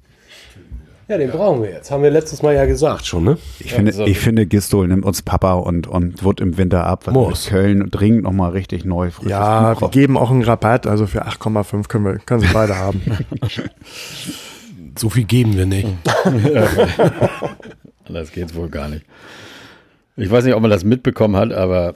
[1.08, 1.90] Ja, den brauchen wir jetzt.
[1.90, 3.38] Haben wir letztes Mal ja gesagt schon, ne?
[3.60, 4.04] Ich, finde, so.
[4.04, 7.06] ich finde, Gistol nimmt uns Papa und, und wird im Winter ab.
[7.06, 9.08] Weil Köln dringend nochmal richtig neu.
[9.26, 10.86] Ja, Buch wir geben auch einen Rabatt.
[10.86, 13.00] Also für 8,5 können, wir, können sie beide haben.
[14.98, 15.88] so viel geben wir nicht.
[18.08, 19.06] das geht wohl gar nicht.
[20.16, 21.94] Ich weiß nicht, ob man das mitbekommen hat, aber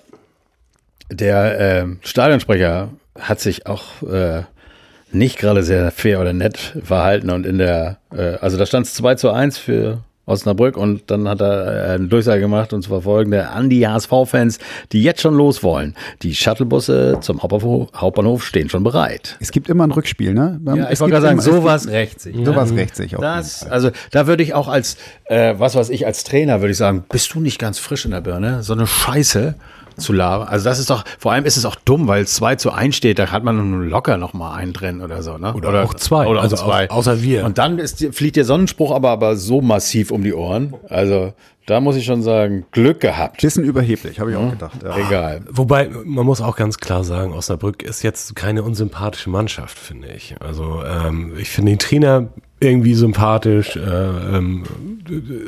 [1.11, 2.89] der äh, Stadionsprecher
[3.19, 4.45] hat sich auch äh,
[5.15, 8.95] nicht gerade sehr fair oder nett verhalten und in der, äh, also da stand es
[8.95, 13.03] 2 zu 1 für Osnabrück und dann hat er äh, eine Durchsage gemacht und zwar
[13.03, 14.59] folgende an die HSV-Fans,
[14.93, 15.95] die jetzt schon los wollen.
[16.23, 19.37] Die Shuttlebusse zum Hauptbahnhof, Hauptbahnhof stehen schon bereit.
[19.41, 20.61] Es gibt immer ein Rückspiel, ne?
[20.65, 22.37] Ja, ich wollte gerade sagen, sowas rächt sich.
[22.37, 22.45] Ja.
[22.45, 23.21] Sowas rächt sich auch.
[23.21, 26.79] Das, also da würde ich auch als, äh, was weiß ich, als Trainer würde ich
[26.79, 28.63] sagen, bist du nicht ganz frisch in der Birne?
[28.63, 29.57] So eine Scheiße
[29.97, 30.49] zu labern.
[30.49, 32.97] Also das ist doch, vor allem ist es auch dumm, weil es 2 zu 1
[32.97, 35.39] steht, da hat man locker noch mal einen drin oder so.
[35.39, 35.55] Ne?
[35.55, 36.27] Oder, oder auch zwei.
[36.27, 36.91] Oder also zwei.
[36.91, 37.45] Au außer wir.
[37.45, 40.75] Und dann ist, fliegt der Sonnenspruch aber, aber so massiv um die Ohren.
[40.89, 41.33] Also
[41.67, 43.41] da muss ich schon sagen, Glück gehabt.
[43.41, 44.83] Bisschen überheblich, habe ich auch gedacht.
[44.83, 44.97] Ja.
[44.97, 45.43] Egal.
[45.49, 50.35] Wobei, man muss auch ganz klar sagen, Osnabrück ist jetzt keine unsympathische Mannschaft, finde ich.
[50.41, 52.29] Also ähm, ich finde den Trainer
[52.63, 54.63] irgendwie sympathisch äh, ähm,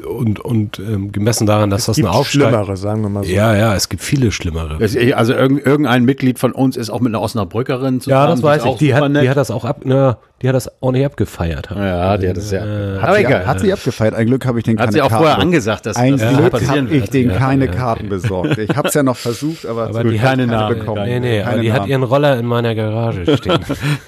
[0.08, 3.24] und, und ähm, gemessen daran, dass es das gibt eine Aufsteigung schlimmere, sagen wir mal
[3.24, 3.30] so.
[3.30, 4.78] Ja, ja, es gibt viele schlimmere.
[5.14, 8.24] Also irgendein Mitglied von uns ist auch mit einer Osnabrückerin zusammen.
[8.24, 8.76] Ja, das weiß ich.
[8.76, 11.70] Die hat, die hat das auch ab, na, die hat das ordentlich abgefeiert.
[11.74, 12.64] Ja, die hat das ja.
[12.64, 14.14] Äh, hat, sie, hat sie abgefeiert.
[14.14, 16.68] Ein Glück habe ich den Hat sie auch Karten vorher angesagt, dass Ein das Glück
[16.68, 18.58] habe ich den ja, keine ja, Karten besorgt.
[18.58, 21.04] Ich habe es ja noch versucht, aber, aber die keine Namen bekommen.
[21.04, 21.80] Nee, nee, aber die Namen.
[21.80, 23.60] hat ihren Roller in meiner Garage stehen.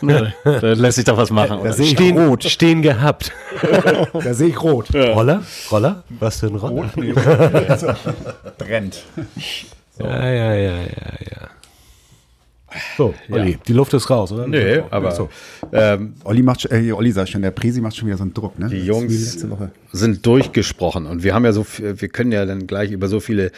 [0.43, 1.61] da lässt sich doch was machen.
[1.63, 2.45] Da stehen, rot.
[2.45, 2.96] Stehen gehabt.
[4.13, 4.95] da sehe ich rot.
[4.95, 5.43] Roller?
[5.71, 6.05] Roller?
[6.21, 6.83] Was für ein Roller?
[6.83, 6.97] Rot?
[6.97, 7.13] Nee,
[8.59, 9.03] Brennt.
[9.97, 10.05] So.
[10.05, 11.49] Ja, ja, ja, ja, ja.
[12.97, 13.59] So, Olli, ja.
[13.67, 14.47] die Luft ist raus, oder?
[14.47, 15.29] Nö, aber so.
[15.73, 18.59] ähm, Olli macht, äh, Olli sagt schon, der Presi macht schon wieder so einen Druck,
[18.59, 18.69] ne?
[18.69, 19.47] Die Jungs
[19.93, 23.51] sind durchgesprochen und wir haben ja so, wir können ja dann gleich über so viele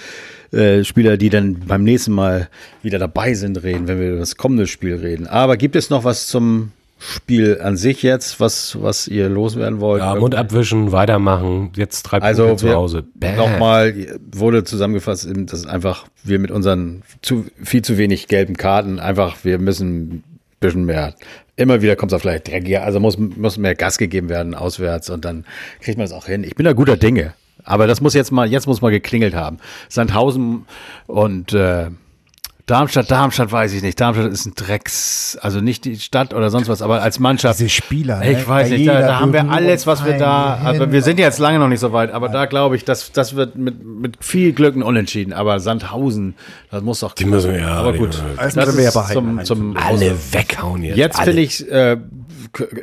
[0.52, 2.48] äh, Spieler, die dann beim nächsten Mal
[2.82, 5.26] wieder dabei sind, reden, wenn wir über das kommende Spiel reden.
[5.26, 10.02] Aber gibt es noch was zum Spiel an sich jetzt, was, was ihr loswerden wollt?
[10.02, 13.04] Ja, Mund abwischen, weitermachen, jetzt drei also Punkte zu Hause.
[13.36, 19.36] Nochmal wurde zusammengefasst, dass einfach wir mit unseren zu, viel zu wenig gelben Karten einfach,
[19.44, 20.24] wir müssen ein
[20.58, 21.14] bisschen mehr,
[21.54, 25.08] immer wieder kommt es auf vielleicht dreckiger, also muss, muss mehr Gas gegeben werden auswärts
[25.08, 25.44] und dann
[25.80, 26.42] kriegt man das auch hin.
[26.42, 27.34] Ich bin da guter Dinge.
[27.64, 29.58] Aber das muss jetzt mal, jetzt muss mal geklingelt haben.
[29.88, 30.64] Sandhausen
[31.06, 31.90] und äh,
[32.68, 33.98] Darmstadt, Darmstadt weiß ich nicht.
[33.98, 37.58] Darmstadt ist ein Drecks, also nicht die Stadt oder sonst was, aber als Mannschaft.
[37.58, 38.20] Diese Spieler.
[38.22, 38.46] Ich ne?
[38.46, 41.58] weiß nicht, da, da haben wir alles, was wir da, aber wir sind jetzt lange
[41.58, 44.76] noch nicht so weit, aber da glaube ich, das, das wird mit, mit viel Glück
[44.76, 45.32] ein Unentschieden.
[45.32, 46.34] Aber Sandhausen,
[46.70, 47.14] das muss doch.
[47.14, 47.74] Die müssen wir ja.
[47.74, 48.22] Aber gut.
[48.36, 50.98] Das, das wir ja zum, zum Alle weghauen jetzt.
[50.98, 51.96] Jetzt finde ich, äh,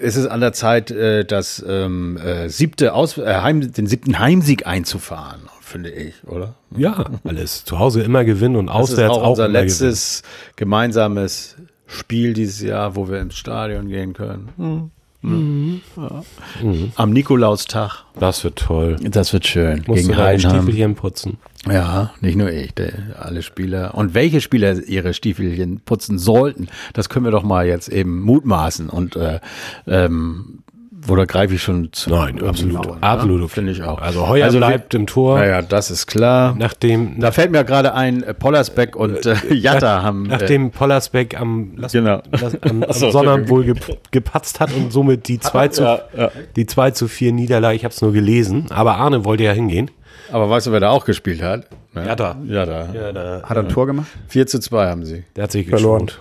[0.02, 4.18] ist es an der Zeit, äh, das ähm, äh, siebte Aus, äh, Heim, den siebten
[4.18, 6.56] Heimsieg einzufahren finde ich, oder?
[6.76, 7.66] Ja, alles.
[7.66, 10.54] Zu Hause immer gewinnen und auswärts das ist auch, auch unser letztes gewinnen.
[10.58, 11.56] gemeinsames
[11.88, 14.50] Spiel dieses Jahr, wo wir ins Stadion gehen können.
[14.58, 14.92] Hm.
[15.22, 15.82] Mhm.
[15.98, 16.24] Ja.
[16.62, 16.92] Mhm.
[16.96, 18.06] Am Nikolaustag.
[18.20, 18.98] Das wird toll.
[19.02, 19.84] Das wird schön.
[19.88, 21.38] Musst Gegen du deine Stiefelchen putzen.
[21.68, 23.96] Ja, nicht nur ich, der, alle Spieler.
[23.96, 28.88] Und welche Spieler ihre Stiefelchen putzen sollten, das können wir doch mal jetzt eben mutmaßen.
[28.90, 29.40] Und äh,
[29.88, 30.60] ähm,
[31.08, 32.10] oder greife ich schon zu?
[32.10, 32.86] Nein, absolut.
[32.86, 33.52] Mauern, absolut.
[33.52, 34.02] Finde ich auch.
[34.02, 35.38] Also Heuer also bleibt im Tor.
[35.38, 36.56] Naja, das ist klar.
[36.58, 40.24] Nachdem, da fällt mir gerade ein, äh, Pollersbeck und äh, Jatta haben.
[40.24, 42.22] Nachdem äh, Pollersbeck am, lass, genau.
[42.32, 43.74] lass, am, am so, Sonnabend wohl
[44.12, 46.32] gepatzt hat und somit die 2 zu, ja, ja.
[46.56, 49.92] die 2 zu 4 Niederlage, ich habe es nur gelesen, aber Arne wollte ja hingehen.
[50.32, 51.68] Aber weißt du, wer da auch gespielt hat?
[51.94, 52.38] Ja, Jatta.
[52.46, 52.94] Jatta.
[52.94, 53.42] Ja, da.
[53.44, 54.08] Hat er ein Tor gemacht?
[54.28, 55.24] 4 zu 2 haben sie.
[55.36, 56.12] Der hat sich verloren.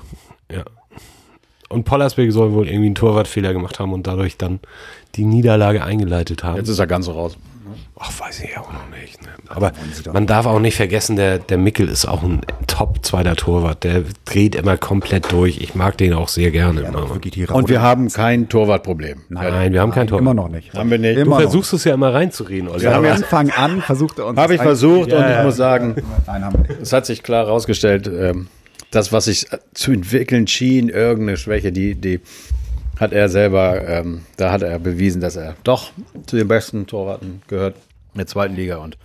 [0.52, 0.64] Ja.
[1.74, 4.60] Und Pollersbeck soll wohl irgendwie einen Torwartfehler gemacht haben und dadurch dann
[5.16, 6.56] die Niederlage eingeleitet haben.
[6.56, 7.36] Jetzt ist er ganz raus.
[7.98, 9.22] Ach, weiß ich auch noch nicht.
[9.22, 9.28] Ne?
[9.48, 9.72] Aber
[10.12, 13.84] man darf auch nicht vergessen, der, der Mickel ist auch ein Top-zweiter Torwart.
[13.84, 15.58] Der dreht immer komplett durch.
[15.58, 16.82] Ich mag den auch sehr gerne.
[16.82, 19.22] Ja, Und wir haben kein Torwartproblem.
[19.28, 20.22] Nein, Nein wir haben kein Torwart.
[20.22, 20.74] Immer noch nicht.
[20.74, 21.16] Haben wir nicht.
[21.16, 21.78] Immer du versuchst noch.
[21.78, 22.68] es ja immer reinzureden.
[22.68, 22.80] Olli.
[22.84, 24.38] Von Anfang an versucht er uns.
[24.38, 25.94] Habe ich versucht ja, und ich muss sagen,
[26.82, 28.48] es hat sich klar herausgestellt, ähm,
[28.94, 32.20] das, was sich zu entwickeln schien, irgendeine Schwäche, die, die
[32.98, 35.92] hat er selber, ähm, da hat er bewiesen, dass er doch
[36.26, 37.76] zu den besten Torwarten gehört
[38.14, 38.96] in der zweiten Liga und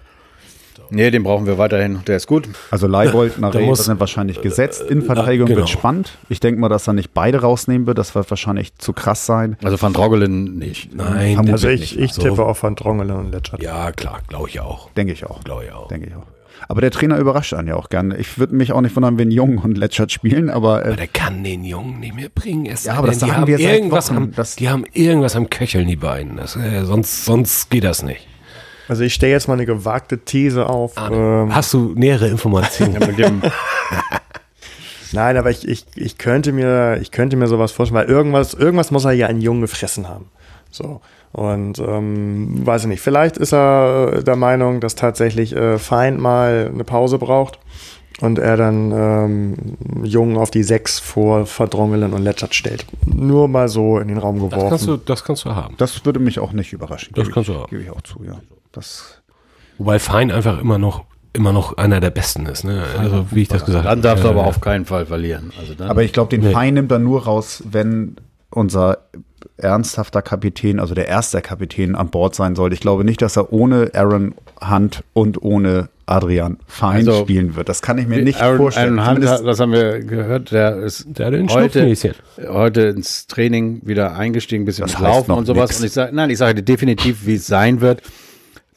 [0.91, 1.99] Nee, den brauchen wir weiterhin.
[2.07, 2.49] Der ist gut.
[2.71, 4.81] Also Leibold nach Rehse sind wahrscheinlich gesetzt.
[4.81, 5.59] In Verteidigung genau.
[5.59, 6.17] wird spannend.
[6.29, 7.97] Ich denke mal, dass er nicht beide rausnehmen wird.
[7.97, 9.57] Das wird wahrscheinlich zu krass sein.
[9.63, 10.95] Also Van Drongelen nicht.
[10.95, 12.43] Nein, also ich, ich tippe so.
[12.43, 13.61] auf Van Drongelen und Letschert.
[13.61, 14.89] Ja, klar, glaube ich auch.
[14.91, 15.43] Denke ich auch.
[15.43, 15.87] Glaube ich auch.
[15.87, 16.25] Denke ich auch.
[16.67, 18.17] Aber der Trainer überrascht einen ja auch gerne.
[18.17, 20.85] Ich würde mich auch nicht wundern, wenn Jung und Letschert spielen, aber.
[20.85, 22.65] Äh aber der kann den Jungen nicht mehr bringen.
[22.65, 25.95] Es ja, aber das die haben wir irgendwas am, Die haben irgendwas am Köcheln, die
[25.95, 26.37] beiden.
[26.37, 28.27] Das, äh, sonst, sonst geht das nicht.
[28.89, 30.97] Also ich stelle jetzt mal eine gewagte These auf.
[30.97, 32.97] Ah, ähm, hast du nähere Informationen?
[35.11, 38.89] Nein, aber ich, ich, ich, könnte mir, ich könnte mir sowas vorstellen, weil irgendwas, irgendwas
[38.89, 40.25] muss er ja einen Jungen gefressen haben.
[40.71, 41.01] So.
[41.31, 46.19] Und ähm, weiß ich nicht, vielleicht ist er äh, der Meinung, dass tatsächlich äh, Feind
[46.19, 47.59] mal eine Pause braucht
[48.21, 49.55] und er dann ähm,
[50.03, 52.87] Jungen auf die Sechs vor Verdrongelen und Letschert stellt.
[53.05, 54.59] Nur mal so in den Raum geworfen.
[54.61, 55.75] Das kannst du, das kannst du haben.
[55.77, 57.13] Das würde mich auch nicht überraschen.
[57.15, 57.69] Das kannst ich, du haben.
[57.69, 58.39] Gebe ich auch zu, ja.
[58.71, 59.21] Das
[59.77, 62.63] Wobei Fein einfach immer noch immer noch einer der besten ist.
[62.63, 62.83] Ne?
[62.97, 63.95] Also wie ich das gesagt habe.
[63.95, 65.51] Dann darfst du aber auf keinen Fall verlieren.
[65.59, 66.51] Also aber ich glaube, den nee.
[66.51, 68.15] Fein nimmt er nur raus, wenn
[68.49, 68.97] unser
[69.57, 72.73] ernsthafter Kapitän, also der erste Kapitän an Bord sein sollte.
[72.73, 77.69] Ich glaube nicht, dass er ohne Aaron Hunt und ohne Adrian Fein also, spielen wird.
[77.69, 78.99] Das kann ich mir nicht Aaron, vorstellen.
[78.99, 81.95] Aaron Hunt, das haben wir gehört, der ist der heute,
[82.47, 85.69] heute ins Training wieder eingestiegen, ein bisschen das Laufen und sowas.
[85.69, 85.79] Nix.
[85.79, 88.01] Und ich sage, nein, ich sage definitiv, wie es sein wird.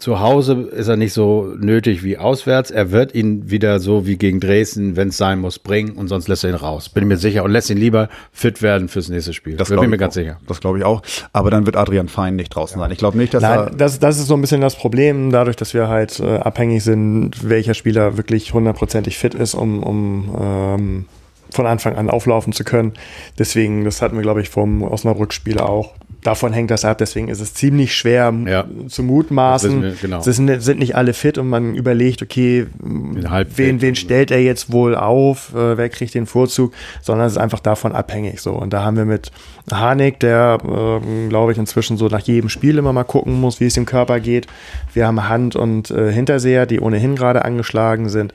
[0.03, 2.72] Zu Hause ist er nicht so nötig wie auswärts.
[2.72, 6.26] Er wird ihn wieder so wie gegen Dresden, wenn es sein muss, bringen und sonst
[6.26, 6.88] lässt er ihn raus.
[6.88, 9.57] Bin ich mir sicher und lässt ihn lieber fit werden fürs nächste Spiel.
[9.57, 10.40] Das bin ich mir ganz sicher.
[10.48, 11.03] Das glaube ich auch.
[11.32, 12.90] Aber dann wird Adrian Fein nicht draußen sein.
[12.90, 13.70] Ich glaube nicht, dass Nein, er.
[13.70, 17.48] Das, das ist so ein bisschen das Problem, dadurch, dass wir halt äh, abhängig sind,
[17.48, 21.05] welcher Spieler wirklich hundertprozentig fit ist, um, um ähm,
[21.50, 22.94] von Anfang an auflaufen zu können.
[23.38, 26.99] Deswegen, das hatten wir, glaube ich, vom Osnabrück-Spieler auch davon hängt das ab.
[26.99, 28.64] Deswegen ist es ziemlich schwer ja.
[28.89, 29.83] zu mutmaßen.
[29.83, 30.20] Wir, genau.
[30.20, 34.73] Es sind, sind, nicht alle fit und man überlegt, okay, wen, wen stellt er jetzt
[34.73, 38.41] wohl auf, äh, wer kriegt den Vorzug, sondern es ist einfach davon abhängig.
[38.41, 38.53] So.
[38.53, 39.31] Und da haben wir mit
[39.70, 43.66] Harnik, der, äh, glaube ich, inzwischen so nach jedem Spiel immer mal gucken muss, wie
[43.66, 44.47] es dem Körper geht.
[44.95, 48.33] Wir haben Hand und äh, Hinterseher, die ohnehin gerade angeschlagen sind.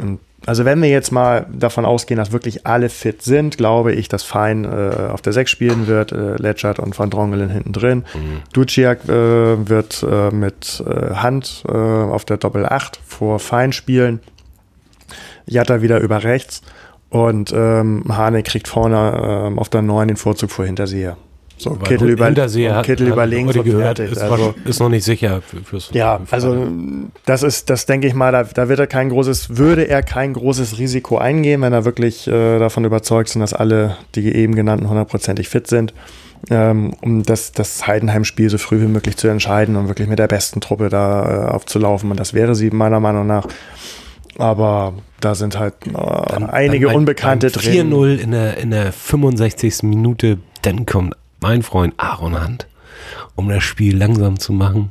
[0.00, 4.08] Und also wenn wir jetzt mal davon ausgehen, dass wirklich alle fit sind, glaube ich,
[4.08, 8.04] dass Fein äh, auf der 6 spielen wird, äh, Letschert und Van Drongelen hinten drin.
[8.14, 8.42] Mhm.
[8.52, 14.20] Duciak äh, wird äh, mit äh, Hand äh, auf der Doppel 8 vor Fein spielen.
[15.46, 16.62] Jatta wieder über rechts
[17.08, 21.16] und ähm, Hane kriegt vorne ähm, auf der 9 den Vorzug vor Hinterseher.
[21.58, 24.12] So, Kittel über, Hintersee Kittel über links und gehört, fertig.
[24.12, 26.66] Ist, also, ist noch nicht sicher für, fürs Ja, also
[27.24, 30.34] das ist, das denke ich mal, da, da wird er kein großes, würde er kein
[30.34, 34.88] großes Risiko eingehen, wenn er wirklich äh, davon überzeugt sind, dass alle die eben genannten
[34.88, 35.94] hundertprozentig fit sind,
[36.50, 40.28] ähm, um das, das Heidenheim-Spiel so früh wie möglich zu entscheiden und wirklich mit der
[40.28, 42.10] besten Truppe da äh, aufzulaufen.
[42.10, 43.46] Und das wäre sie meiner Meinung nach.
[44.36, 47.90] Aber da sind halt äh, dann, einige dann Unbekannte drin.
[47.90, 49.84] 4-0 in der, in der 65.
[49.84, 51.14] Minute, dann kommt
[51.46, 52.66] mein Freund Aaron Hand,
[53.36, 54.90] um das Spiel langsam zu machen,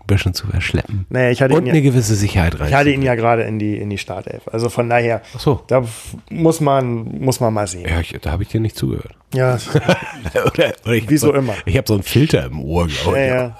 [0.00, 1.04] ein bisschen zu verschleppen.
[1.10, 2.68] Naja, ich hatte und eine ja, gewisse Sicherheit rein.
[2.68, 4.48] Ich hatte ihn ja gerade in die, in die Startelf.
[4.50, 5.62] Also von daher, so.
[5.66, 5.84] da
[6.30, 7.86] muss man, muss man mal sehen.
[7.86, 9.12] Ja, ich, da habe ich dir nicht zugehört.
[9.34, 9.58] Ja.
[10.46, 11.52] oder, oder ich Wie so, immer.
[11.66, 13.26] Ich habe so einen Filter im Ohr, glaube ich.
[13.26, 13.56] Ja.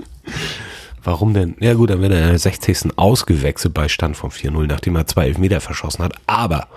[1.05, 1.57] Warum denn?
[1.61, 2.97] Ja gut, dann wird er in der 60.
[2.97, 6.15] ausgewechselt bei Stand von 4-0, nachdem er zwei Elfmeter verschossen hat.
[6.27, 6.69] Aber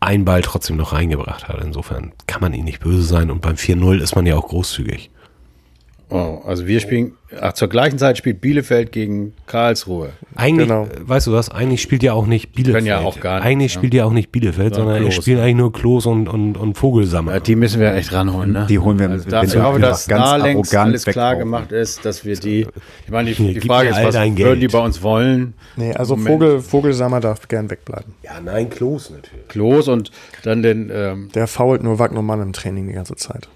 [0.00, 1.62] einen Ball trotzdem noch reingebracht hat.
[1.62, 5.10] Insofern kann man ihn nicht böse sein und beim 4-0 ist man ja auch großzügig.
[6.10, 10.10] Oh, also wir spielen, ach, zur gleichen Zeit spielt Bielefeld gegen Karlsruhe.
[10.34, 10.88] Eigentlich, genau.
[11.02, 12.78] weißt du was, eigentlich spielt ja auch nicht Bielefeld.
[12.78, 13.46] Können ja auch gar nicht.
[13.46, 13.78] Eigentlich ja.
[13.78, 17.34] spielt ja auch nicht Bielefeld, sondern, sondern spielen eigentlich nur Klos und, und, und Vogelsammer.
[17.34, 18.66] Ja, die müssen wir echt ranholen, ne?
[18.68, 22.04] Die holen wir also dafür, ich hoffe, dass ganz da längst alles klar gemacht ist,
[22.04, 22.66] dass wir die,
[23.04, 25.54] ich meine, die, die Frage ist, was würden die bei uns wollen?
[25.76, 28.14] Nee, also Vogel, Vogelsammer darf gern wegbleiben.
[28.24, 29.46] Ja, nein, Klos natürlich.
[29.46, 30.10] Klos und
[30.42, 33.48] dann den, ähm, Der fault nur Wagnermann im Training die ganze Zeit.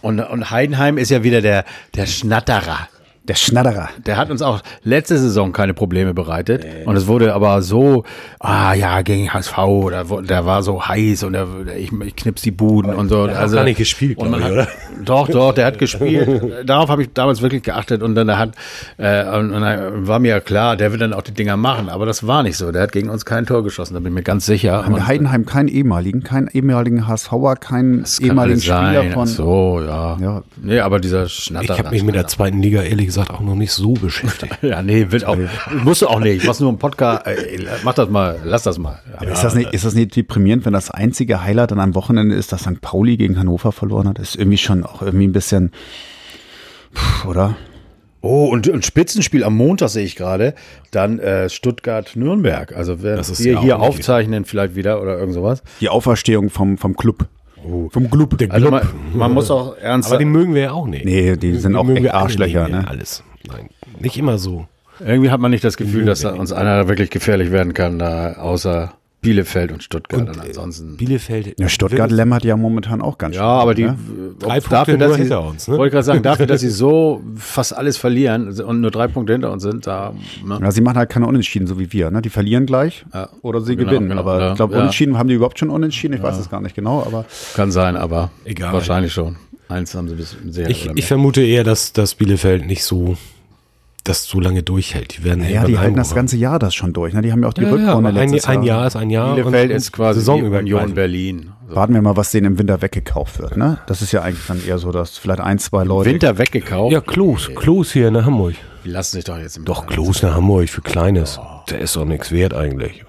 [0.00, 2.88] Und, und Heidenheim ist ja wieder der, der Schnatterer.
[3.28, 3.90] Der Schnatterer.
[4.06, 6.64] Der hat uns auch letzte Saison keine Probleme bereitet.
[6.64, 6.84] Nee.
[6.86, 8.04] Und es wurde aber so,
[8.40, 12.50] ah ja, gegen HSV, oder der war so heiß und der, ich, ich knips die
[12.50, 13.26] Buden aber und so.
[13.26, 14.68] Der also, hat gar nicht gespielt, und man hat, oder?
[15.04, 16.66] Doch, doch, der hat gespielt.
[16.66, 18.52] Darauf habe ich damals wirklich geachtet und dann hat,
[18.96, 21.90] äh, und, und dann war mir ja klar, der wird dann auch die Dinger machen.
[21.90, 22.72] Aber das war nicht so.
[22.72, 24.86] Der hat gegen uns kein Tor geschossen, da bin ich mir ganz sicher.
[24.86, 29.26] Haben wir Heidenheim keinen ehemaligen, keinen ehemaligen HSVer, keinen ehemaligen Spieler von.
[29.26, 30.16] So, ja.
[30.18, 30.42] ja.
[30.62, 31.74] Nee, aber dieser Schnatter.
[31.74, 34.58] Ich habe mich mit der zweiten Liga ehrlich gesagt auch noch nicht so beschäftigt.
[34.62, 35.36] ja, nee, wird auch,
[35.84, 36.38] musst du auch nicht.
[36.38, 37.26] Ich mach's nur im Podcast.
[37.26, 39.00] Ey, mach das mal, lass das mal.
[39.20, 42.34] Ja, ist, das nicht, ist das nicht deprimierend, wenn das einzige Highlight dann am Wochenende
[42.34, 42.80] ist, dass St.
[42.80, 44.18] Pauli gegen Hannover verloren hat?
[44.18, 45.72] Ist irgendwie schon auch irgendwie ein bisschen,
[47.28, 47.56] oder?
[48.20, 50.54] Oh, und, und Spitzenspiel am Montag sehe ich gerade.
[50.90, 52.74] Dann äh, Stuttgart-Nürnberg.
[52.74, 55.62] Also wenn wir ja hier aufzeichnen, vielleicht wieder oder irgend sowas.
[55.80, 57.28] Die Auferstehung vom, vom Club.
[57.64, 57.88] Oh.
[57.90, 58.38] Vom Club.
[58.38, 58.82] Der also man,
[59.14, 61.04] man, muss auch ernst Aber die mögen wir ja auch nicht.
[61.04, 62.68] Nee, die sind die auch echt Arschlöcher.
[62.68, 62.86] Ne?
[62.86, 63.22] Alles.
[63.46, 64.66] Nein, nicht immer so.
[65.00, 68.32] Irgendwie hat man nicht das Gefühl, dass da uns einer wirklich gefährlich werden kann, da
[68.32, 70.20] außer Bielefeld und Stuttgart.
[70.20, 70.96] Und, und ansonsten.
[70.96, 71.58] Bielefeld.
[71.58, 73.42] Ja, Stuttgart lämmert ja momentan auch ganz schön.
[73.42, 73.98] Ja, aber die ne?
[74.38, 75.66] drei Punkte dafür, dass sie, hinter uns.
[75.66, 75.76] Ne?
[75.76, 79.50] Wollte gerade sagen, dafür, dass sie so fast alles verlieren und nur drei Punkte hinter
[79.50, 80.14] uns sind, da.
[80.44, 80.58] Ne?
[80.62, 82.12] Ja, sie machen halt keine Unentschieden, so wie wir.
[82.12, 82.22] Ne?
[82.22, 83.28] Die verlieren gleich ja.
[83.42, 84.08] oder sie genau, gewinnen.
[84.10, 84.50] Genau, aber ja.
[84.50, 86.14] ich glaube, Unentschieden haben die überhaupt schon Unentschieden.
[86.14, 88.72] Ich weiß es gar nicht genau, aber kann sein, aber egal.
[88.72, 89.36] Wahrscheinlich schon.
[89.68, 90.70] Eins haben sie bis sehr.
[90.70, 93.16] Ich, ich vermute eher, dass das Bielefeld nicht so
[94.04, 95.18] das so lange durchhält.
[95.18, 97.12] Die werden ja, die halten das ganze Jahr das schon durch.
[97.12, 97.22] Ne?
[97.22, 99.34] Die haben ja auch die ja, Rückrunde ja, ein, ein Jahr ist ein Jahr.
[99.34, 101.52] Bielefeld ist quasi Saison über Union Berlin.
[101.68, 101.76] So.
[101.76, 103.56] Warten wir mal, was denen im Winter weggekauft wird.
[103.56, 103.78] Ne?
[103.86, 106.10] Das ist ja eigentlich dann eher so, dass vielleicht ein, zwei Leute.
[106.10, 106.92] Winter weggekauft?
[106.92, 107.50] Ja, Klos.
[107.54, 108.54] Klos hier in Hamburg.
[108.84, 111.38] Die lassen sich doch jetzt im Doch, Klos in Hamburg für Kleines.
[111.38, 111.60] Oh.
[111.68, 113.04] Der ist doch nichts wert eigentlich.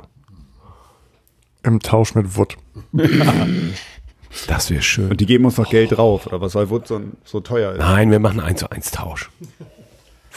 [1.63, 2.57] Im Tausch mit Wood.
[4.47, 5.11] das wäre schön.
[5.11, 7.79] Und die geben uns noch Geld drauf, oder was soll Wood so, so teuer ist?
[7.79, 9.29] Nein, wir machen 1 zu 1 Tausch.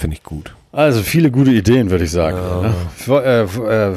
[0.03, 0.53] Finde ich gut.
[0.72, 2.36] Also viele gute Ideen, würde ich sagen.
[2.36, 2.62] Ja.
[2.62, 3.22] Ne?
[3.24, 3.92] Äh, äh,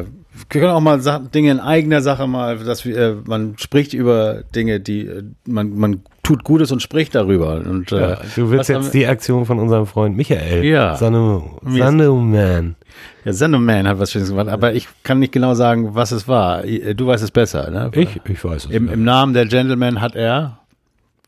[0.00, 0.98] äh, wir können auch mal
[1.34, 5.10] Dinge in eigener Sache mal, dass wir, äh, man spricht über Dinge, die
[5.46, 7.60] man, man tut Gutes und spricht darüber.
[7.60, 10.64] Und, ja, du willst jetzt die Aktion von unserem Freund Michael.
[10.64, 10.96] Ja.
[10.96, 12.76] Sandeman.
[13.26, 16.62] Ja, Sandeman hat was Schönes gemacht, aber ich kann nicht genau sagen, was es war.
[16.62, 17.90] Du weißt es besser, ne?
[17.92, 18.70] Ich, ich weiß es.
[18.70, 20.60] Im, Im Namen der Gentleman hat er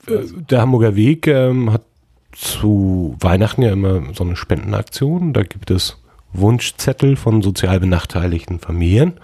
[0.09, 1.83] der Hamburger Weg ähm, hat
[2.33, 5.33] zu Weihnachten ja immer so eine Spendenaktion.
[5.33, 5.99] Da gibt es
[6.33, 9.15] Wunschzettel von sozial benachteiligten Familien,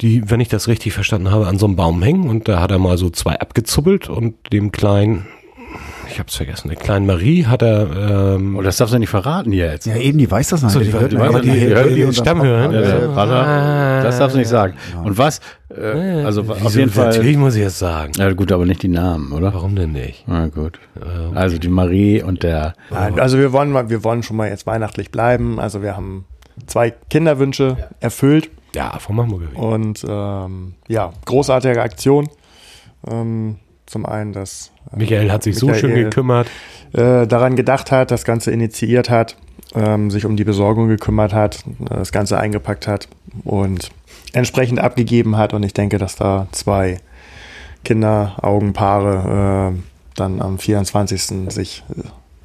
[0.00, 2.28] die, wenn ich das richtig verstanden habe, an so einem Baum hängen.
[2.28, 5.26] Und da hat er mal so zwei abgezuppelt und dem kleinen
[6.10, 8.34] ich hab's vergessen, der kleinen Marie hat er.
[8.36, 9.86] Ähm, oh, das darfst du nicht verraten jetzt.
[9.86, 10.72] Ja, eben, die weiß das nicht.
[10.72, 12.72] So, die, die, hört, die, hört, die, hört, die, die Stammhörer.
[12.72, 13.16] Ja, ja.
[13.16, 14.02] Ah.
[14.02, 14.74] Das darfst du nicht sagen.
[15.04, 15.40] Und was?
[15.70, 17.06] Äh, also Wieso, auf jeden Fall.
[17.08, 18.12] Natürlich muss ich es sagen.
[18.16, 19.52] Ja, gut, aber nicht die Namen, oder?
[19.54, 20.24] Warum denn nicht?
[20.26, 20.78] Na gut.
[20.96, 21.08] Okay.
[21.34, 22.74] Also die Marie und der.
[22.90, 25.60] Also wir wollen, wir wollen schon mal jetzt weihnachtlich bleiben.
[25.60, 26.24] Also wir haben
[26.66, 27.88] zwei Kinderwünsche ja.
[28.00, 28.50] erfüllt.
[28.74, 32.28] Ja, vom Hamburger Und ähm, ja, großartige Aktion.
[33.10, 33.56] Ähm,
[33.88, 36.48] zum einen, dass Michael hat sich Michael, so schön gekümmert.
[36.92, 39.36] Äh, daran gedacht hat, das Ganze initiiert hat,
[39.74, 43.08] ähm, sich um die Besorgung gekümmert hat, das Ganze eingepackt hat
[43.44, 43.90] und
[44.32, 45.54] entsprechend abgegeben hat.
[45.54, 46.98] Und ich denke, dass da zwei
[47.84, 49.78] Kinderaugenpaare äh,
[50.14, 51.50] dann am 24.
[51.52, 51.84] sich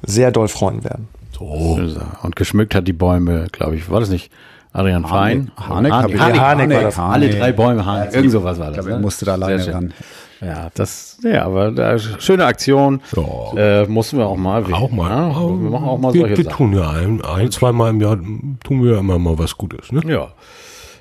[0.02, 1.08] sehr doll freuen werden.
[1.32, 1.78] So.
[2.22, 4.30] Und geschmückt hat die Bäume, glaube ich, war das nicht
[4.72, 5.50] Adrian Fein?
[5.56, 8.14] Hanek, Hanek, Hanek, Hanek, Hanek, Alle drei Bäume Hanek.
[8.14, 8.78] Irgend sowas war das.
[8.78, 9.02] Ich glaube, ne?
[9.02, 9.94] musste da alleine ran.
[10.40, 13.00] Ja, das, ja, aber da, schöne Aktion.
[13.16, 13.82] Ja.
[13.82, 14.64] Äh, mussten wir auch mal.
[14.72, 15.10] Auch mal.
[15.10, 16.56] Ja, wir machen auch mal wir, solche wir Sachen.
[16.56, 19.92] tun ja ein, ein zweimal im Jahr tun wir immer mal was Gutes.
[19.92, 20.02] Ne?
[20.06, 20.32] Ja.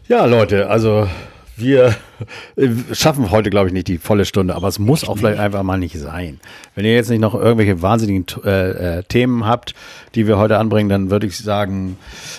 [0.08, 1.08] Ja, Leute, also
[1.56, 1.96] wir
[2.92, 5.78] schaffen heute, glaube ich, nicht die volle Stunde, aber es muss auch vielleicht einfach mal
[5.78, 6.40] nicht sein.
[6.76, 9.74] Wenn ihr jetzt nicht noch irgendwelche wahnsinnigen äh, äh, Themen habt,
[10.16, 11.98] die wir heute anbringen, dann würde ich sagen,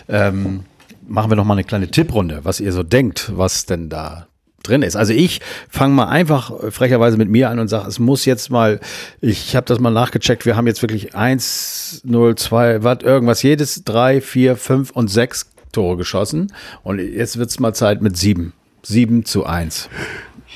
[0.08, 0.64] ähm,
[1.06, 4.26] machen wir noch mal eine kleine Tipprunde, was ihr so denkt, was denn da
[4.66, 4.96] drin ist.
[4.96, 8.80] Also ich fange mal einfach frecherweise mit mir an und sage, es muss jetzt mal,
[9.20, 13.84] ich habe das mal nachgecheckt, wir haben jetzt wirklich eins, null, zwei, was, irgendwas, jedes
[13.84, 16.52] drei, vier, fünf und sechs Tore geschossen.
[16.82, 18.52] Und jetzt wird's mal Zeit mit sieben.
[18.82, 19.88] Sieben zu eins.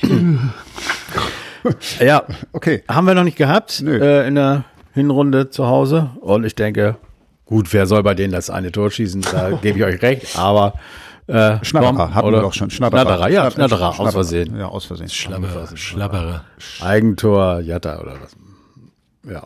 [1.99, 2.83] ja, okay.
[2.87, 6.11] Haben wir noch nicht gehabt äh, in der Hinrunde zu Hause.
[6.21, 6.97] Und ich denke,
[7.45, 9.21] gut, wer soll bei denen das eine Tor schießen?
[9.21, 10.37] Da gebe ich euch recht.
[10.37, 10.73] Aber
[11.29, 12.71] äh, Schnatterer hatten wir doch schon.
[12.71, 14.57] Schnatterer, Schnatterer ja, Schnatterer, aus Versehen.
[14.57, 15.09] Ja, aus Versehen.
[15.09, 15.75] Schlabberer.
[15.75, 16.43] Schlabberer.
[16.81, 18.35] Eigentor, Jatta oder was.
[19.31, 19.45] Ja.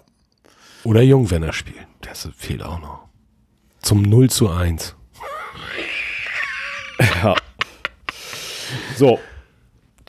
[0.86, 1.86] Oder Jungwenner spielen.
[2.02, 3.00] Das fehlt auch noch.
[3.82, 4.96] Zum 0 zu 1.
[7.24, 7.36] ja.
[8.96, 9.20] So.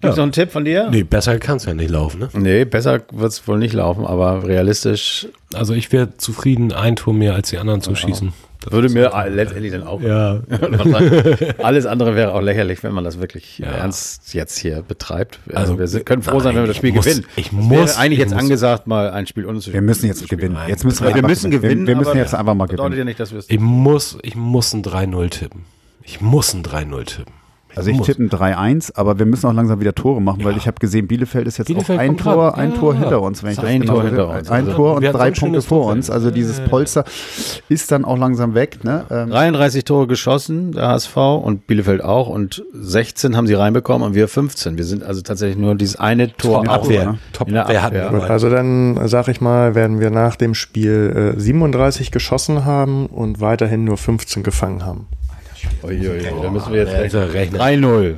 [0.00, 0.90] Gibt es noch einen Tipp von dir?
[0.90, 2.28] Nee, besser kann es ja nicht laufen, ne?
[2.34, 5.26] Nee, besser wird es wohl nicht laufen, aber realistisch.
[5.54, 8.32] Also ich wäre zufrieden, ein Tor mehr als die anderen zu schießen.
[8.64, 10.00] Das würde mir letztendlich dann auch.
[10.00, 10.40] Ja.
[11.62, 13.66] Alles andere wäre auch lächerlich, wenn man das wirklich ja.
[13.66, 15.38] ernst jetzt hier betreibt.
[15.52, 17.26] Also wir können froh sein, wenn wir das Spiel muss, gewinnen.
[17.36, 18.42] Ich muss eigentlich jetzt muss.
[18.42, 19.74] angesagt, mal ein Spiel unzuspielen.
[19.74, 20.54] Wir müssen jetzt gewinnen.
[20.54, 20.70] Nein.
[20.70, 21.86] Jetzt müssen wir, wir müssen gewinnen.
[21.86, 22.96] Wir, wir müssen jetzt einfach mal gewinnen.
[22.96, 25.64] Ja nicht, dass ich muss, ich muss ein 3-0 tippen.
[26.02, 27.43] Ich muss ein 3-0 tippen.
[27.76, 30.46] Also ich tippe ein 3-1, aber wir müssen auch langsam wieder Tore machen, ja.
[30.46, 32.76] weil ich habe gesehen, Bielefeld ist jetzt Bielefeld auch ein Tor, ein ja.
[32.76, 34.50] Tor hinter uns, wenn ich das ein genau Tor hinter uns.
[34.50, 36.10] Ein Also Tor und drei so Punkte vor uns.
[36.10, 37.04] Also dieses Polster
[37.68, 38.84] ist dann auch langsam weg.
[38.84, 39.04] Ne?
[39.10, 42.28] Ähm, 33 Tore geschossen, der HSV und Bielefeld auch.
[42.28, 44.76] Und 16 haben sie reinbekommen und wir 15.
[44.76, 47.18] Wir sind also tatsächlich nur dieses eine Tor Top Abwehr, ne?
[47.32, 47.82] Top Abwehr Abwehr.
[47.82, 48.30] hatten wir.
[48.30, 53.40] Also dann, sag ich mal, werden wir nach dem Spiel äh, 37 geschossen haben und
[53.40, 55.06] weiterhin nur 15 gefangen haben.
[55.82, 57.60] Uiuiui, da müssen wir jetzt Also rechnen.
[57.60, 58.14] 3-0.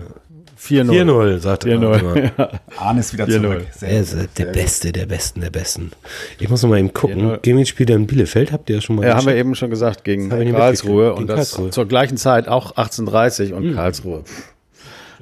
[0.59, 0.91] 4-0.
[0.91, 1.79] 4-0, sagt er.
[1.79, 2.49] 4-0.
[2.79, 3.41] Arne ist wieder 4-0.
[3.43, 3.67] zurück.
[3.77, 4.45] Sehr Er ist äh, sehr der.
[4.47, 5.93] Beste, der Besten, der Besten.
[6.41, 7.21] Ich muss noch mal eben gucken.
[7.29, 8.53] Ja, Gegen wen spielt er in Bielefeld?
[8.53, 10.55] Habt ihr das schon mal Ja, haben wir eben schon gesagt, gegen Karlsruhe.
[10.55, 11.11] mitgekriegt.
[11.19, 11.71] Und Gegen das Karlsruhe.
[11.71, 14.25] zur gleichen Zeit auch 1830 und Karlsruhe.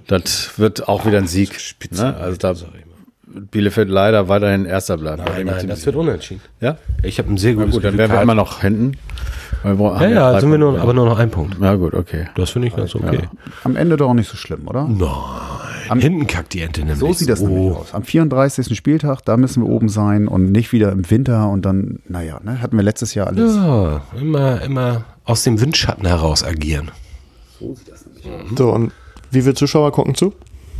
[0.06, 1.50] Das wird auch wieder ein Sieg.
[1.90, 2.16] Ne?
[2.16, 2.54] Also da
[3.26, 5.24] Bielefeld leider weiterhin erster bleibt.
[5.28, 6.40] Nein, nein, das wird unentschieden.
[6.60, 6.76] Ja?
[7.02, 8.08] Ich habe ein sehr Na gutes gut, dann Gefühl.
[8.10, 8.92] wären wir immer noch hinten.
[9.62, 11.56] Wir Ja, ja, drei sind wir nur, aber nur noch ein Punkt.
[11.60, 12.28] Ja gut, okay.
[12.36, 13.20] Das finde ich ganz okay.
[13.64, 14.86] Am Ende doch auch nicht so schlimm, oder?
[14.86, 16.00] Nein.
[16.00, 16.98] Hinten kackt die Ente nämlich.
[16.98, 17.46] So sieht das Oh.
[17.48, 17.92] nämlich aus.
[17.94, 18.74] Am 34.
[18.76, 22.60] Spieltag, da müssen wir oben sein und nicht wieder im Winter und dann, naja, ne,
[22.62, 23.54] hatten wir letztes Jahr alles.
[23.54, 26.90] Ja, immer, immer aus dem Windschatten heraus agieren.
[28.56, 28.92] So, und
[29.30, 30.34] wie viele Zuschauer gucken zu?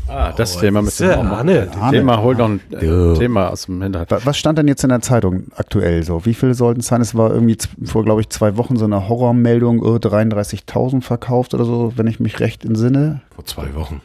[0.07, 1.45] Ah, das Thema müssen wir auch.
[1.45, 3.15] Das Thema holt noch ein äh, Ja.
[3.15, 4.11] Thema aus dem Hinterhalt.
[4.11, 6.25] Wa- Was stand denn jetzt in der Zeitung aktuell so?
[6.27, 7.01] Wie viele sollten es sein?
[7.01, 11.65] Es war irgendwie vor, glaube ich, zwei Wochen so eine Horrormeldung, oh, 33.000 verkauft oder
[11.65, 13.23] so, wenn ich mich recht entsinne.
[13.35, 14.01] Vor zwei Wochen.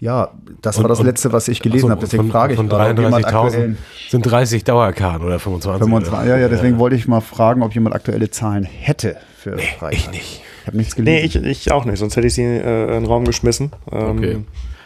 [0.00, 0.30] Ja,
[0.62, 2.00] das Und- war das und- letzte, was ich gelesen Achso, habe.
[2.00, 3.76] Deswegen von- frage ich Von gerade, ob jemand 33.000 aktuell
[4.10, 5.84] sind 30 Dauerkarten oder 25.
[5.84, 9.92] 25, ja, ja, deswegen wollte ich mal fragen, ob jemand aktuelle Zahlen hätte für Freitag.
[9.92, 10.42] Ich nicht.
[10.62, 11.44] Ich habe nichts Nee, gelesen.
[11.44, 13.70] ich, ich auch nicht, sonst hätte ich sie äh, in den Raum geschmissen.
[13.92, 14.38] Ähm, Okay.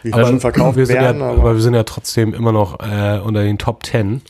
[0.03, 2.51] Wie viel schon verkauft wir sind werden, ja, aber, aber wir sind ja trotzdem immer
[2.51, 4.21] noch äh, unter den Top 10.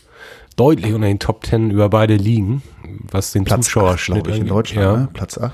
[0.56, 2.62] Deutlich unter den Top 10 über beide Ligen,
[3.12, 4.56] was den Platz Zuschauerschnitt glaube ich, in angeht.
[4.56, 5.10] Deutschland, ja, ne?
[5.14, 5.54] Platz 8.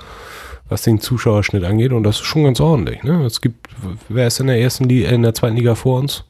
[0.68, 1.92] was den Zuschauerschnitt angeht.
[1.92, 3.04] Und das ist schon ganz ordentlich.
[3.04, 3.24] Ne?
[3.26, 3.68] Es gibt,
[4.10, 6.24] wer ist in der ersten Liga, in der zweiten Liga vor uns?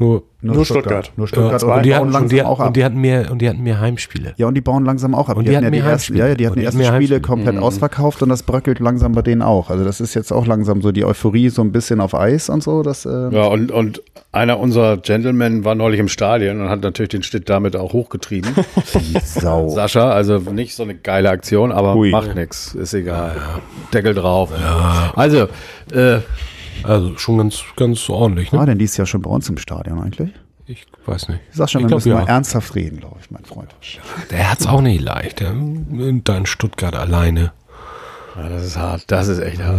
[0.00, 1.12] Nur, Nur Stuttgart.
[1.16, 1.62] Nur Stuttgart.
[1.62, 2.66] äh, und und, die die bauen hatten, langsam und, die, auch ab.
[2.68, 4.32] und die hatten mehr und die hatten mehr Heimspiele.
[4.36, 5.36] Ja, und die bauen langsam auch ab.
[5.36, 6.18] Und die hatten ja mehr die ersten, Heimspiele.
[6.18, 7.20] ja, ja, die hatten die die hatten ersten mehr Spiele Heimspiele.
[7.44, 9.70] komplett ausverkauft und das bröckelt langsam bei denen auch.
[9.70, 12.62] Also das ist jetzt auch langsam so die Euphorie so ein bisschen auf Eis und
[12.62, 12.82] so.
[12.82, 17.10] Das, äh, Ja, und, und einer unserer Gentlemen war neulich im Stadion und hat natürlich
[17.10, 18.50] den Schnitt damit auch hochgetrieben.
[19.24, 19.68] Sau.
[19.68, 22.10] Sascha, also nicht so eine geile Aktion, aber Hui.
[22.10, 23.36] macht nichts, ist egal.
[23.92, 24.50] Deckel drauf.
[25.14, 25.48] Also,
[25.92, 26.20] äh,
[26.84, 28.52] Also schon ganz, ganz ordentlich.
[28.52, 28.58] Ne?
[28.58, 30.30] War denn dies Jahr schon bei uns im Stadion eigentlich?
[30.66, 31.40] Ich weiß nicht.
[31.50, 32.14] Sascha, ich wir glaub, müssen ja.
[32.16, 33.74] mal ernsthaft reden, glaube ich, mein Freund.
[34.30, 35.40] Der hat's auch nicht leicht.
[35.40, 35.54] Der,
[36.24, 37.52] da in Stuttgart alleine.
[38.36, 39.78] ja, das ist hart, das ist echt hart.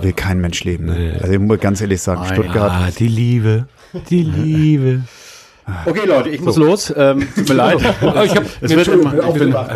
[0.00, 0.86] Will kein Mensch leben.
[0.86, 1.18] Ne?
[1.20, 2.72] Also ich muss ganz ehrlich sagen, Nein, Stuttgart.
[2.72, 3.66] Ah, die Liebe.
[4.08, 5.02] Die Liebe.
[5.86, 6.92] Okay, Leute, ich muss los.
[6.96, 7.78] Ähm, tut mir leid.
[8.24, 9.14] ich hab, es wird immer,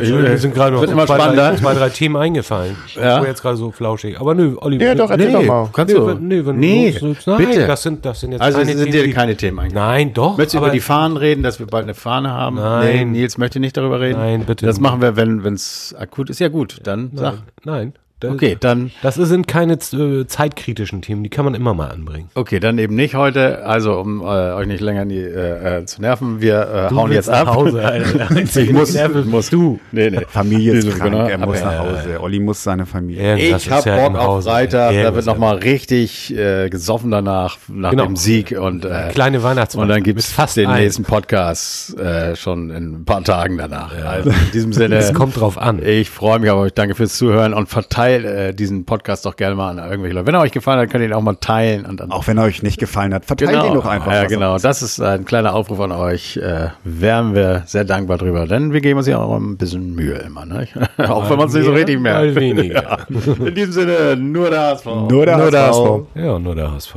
[0.00, 1.50] ich bin, mir sind gerade noch wird immer zwei, spannender.
[1.50, 2.76] Drei, zwei, drei Themen eingefallen.
[2.96, 3.02] Ja.
[3.02, 4.18] Das war jetzt gerade so flauschig.
[4.20, 4.82] Aber nö, Olli.
[4.82, 5.68] Ja, doch, erzähl doch mal.
[5.72, 6.14] kannst Nee, du.
[6.14, 7.66] nee, wenn Nee, du so- nein, bitte.
[7.66, 9.74] Das sind, das sind jetzt Also keine es sind Themen, dir keine Themen eigentlich.
[9.74, 10.36] Nein, doch.
[10.36, 12.56] Möchtest du über die Fahnen reden, dass wir bald eine Fahne haben?
[12.56, 13.12] Nein.
[13.12, 14.18] Nee, Nils möchte nicht darüber reden.
[14.18, 16.40] Nein, bitte Das machen wir, wenn es akut ist.
[16.40, 17.34] Ja gut, dann sag.
[17.34, 17.92] Nein, nein.
[18.18, 22.30] Das, Okay, dann Das sind keine äh, zeitkritischen Themen, die kann man immer mal anbringen.
[22.34, 23.64] Okay, dann eben nicht heute.
[23.66, 27.28] Also, um äh, euch nicht länger nie, äh, äh, zu nerven, wir äh, hauen jetzt
[27.28, 27.46] ab.
[27.46, 28.30] nach Hause, Alter.
[28.56, 28.96] ich muss,
[29.26, 29.78] muss du.
[29.92, 30.22] Nee, nee.
[30.28, 31.26] Familie ist Nee, krank, genau.
[31.26, 32.20] er muss Aber, nach Hause.
[32.22, 33.36] Olli muss seine Familie.
[33.36, 34.48] Irgendwas Ich hab ja Bock auf Hause.
[34.50, 34.94] Freitag.
[34.94, 35.32] Da wird ja.
[35.32, 38.06] nochmal richtig äh, gesoffen danach, nach Genau.
[38.06, 38.56] dem Sieg.
[38.58, 39.90] Und, äh, Kleine Weihnachtsmarkt.
[39.90, 40.82] und dann gibt's Mit fast den allen.
[40.82, 43.92] nächsten Podcast äh, schon in ein paar Tagen danach.
[44.06, 44.96] Also in diesem Sinne.
[44.96, 45.82] Es kommt drauf an.
[45.84, 46.72] Ich freue mich auf euch.
[46.72, 50.26] Danke fürs Zuhören und verteilt äh, diesen Podcast doch gerne mal an irgendwelche Leute.
[50.26, 51.84] Wenn er euch gefallen hat, könnt ihr ihn auch mal teilen.
[51.84, 54.12] Und dann Auch wenn er euch nicht gefallen hat, verteilt ihn doch einfach.
[54.12, 54.52] Ja, genau.
[54.52, 54.62] sonst.
[54.64, 56.36] Das ist ein kleiner Aufruf an euch.
[56.36, 60.14] Äh, wären wir sehr dankbar drüber, denn wir geben uns ja auch ein bisschen Mühe
[60.18, 60.46] immer.
[60.46, 60.66] Ne?
[61.08, 62.34] auch wenn man es nicht so richtig merkt.
[62.34, 62.66] weniger.
[62.86, 62.98] Ja.
[63.46, 64.86] In diesem Sinne, nur der HSV.
[64.86, 65.80] Nur der Nur der HSV.
[65.80, 66.00] HSV.
[66.14, 66.94] Ja, nur der HSV.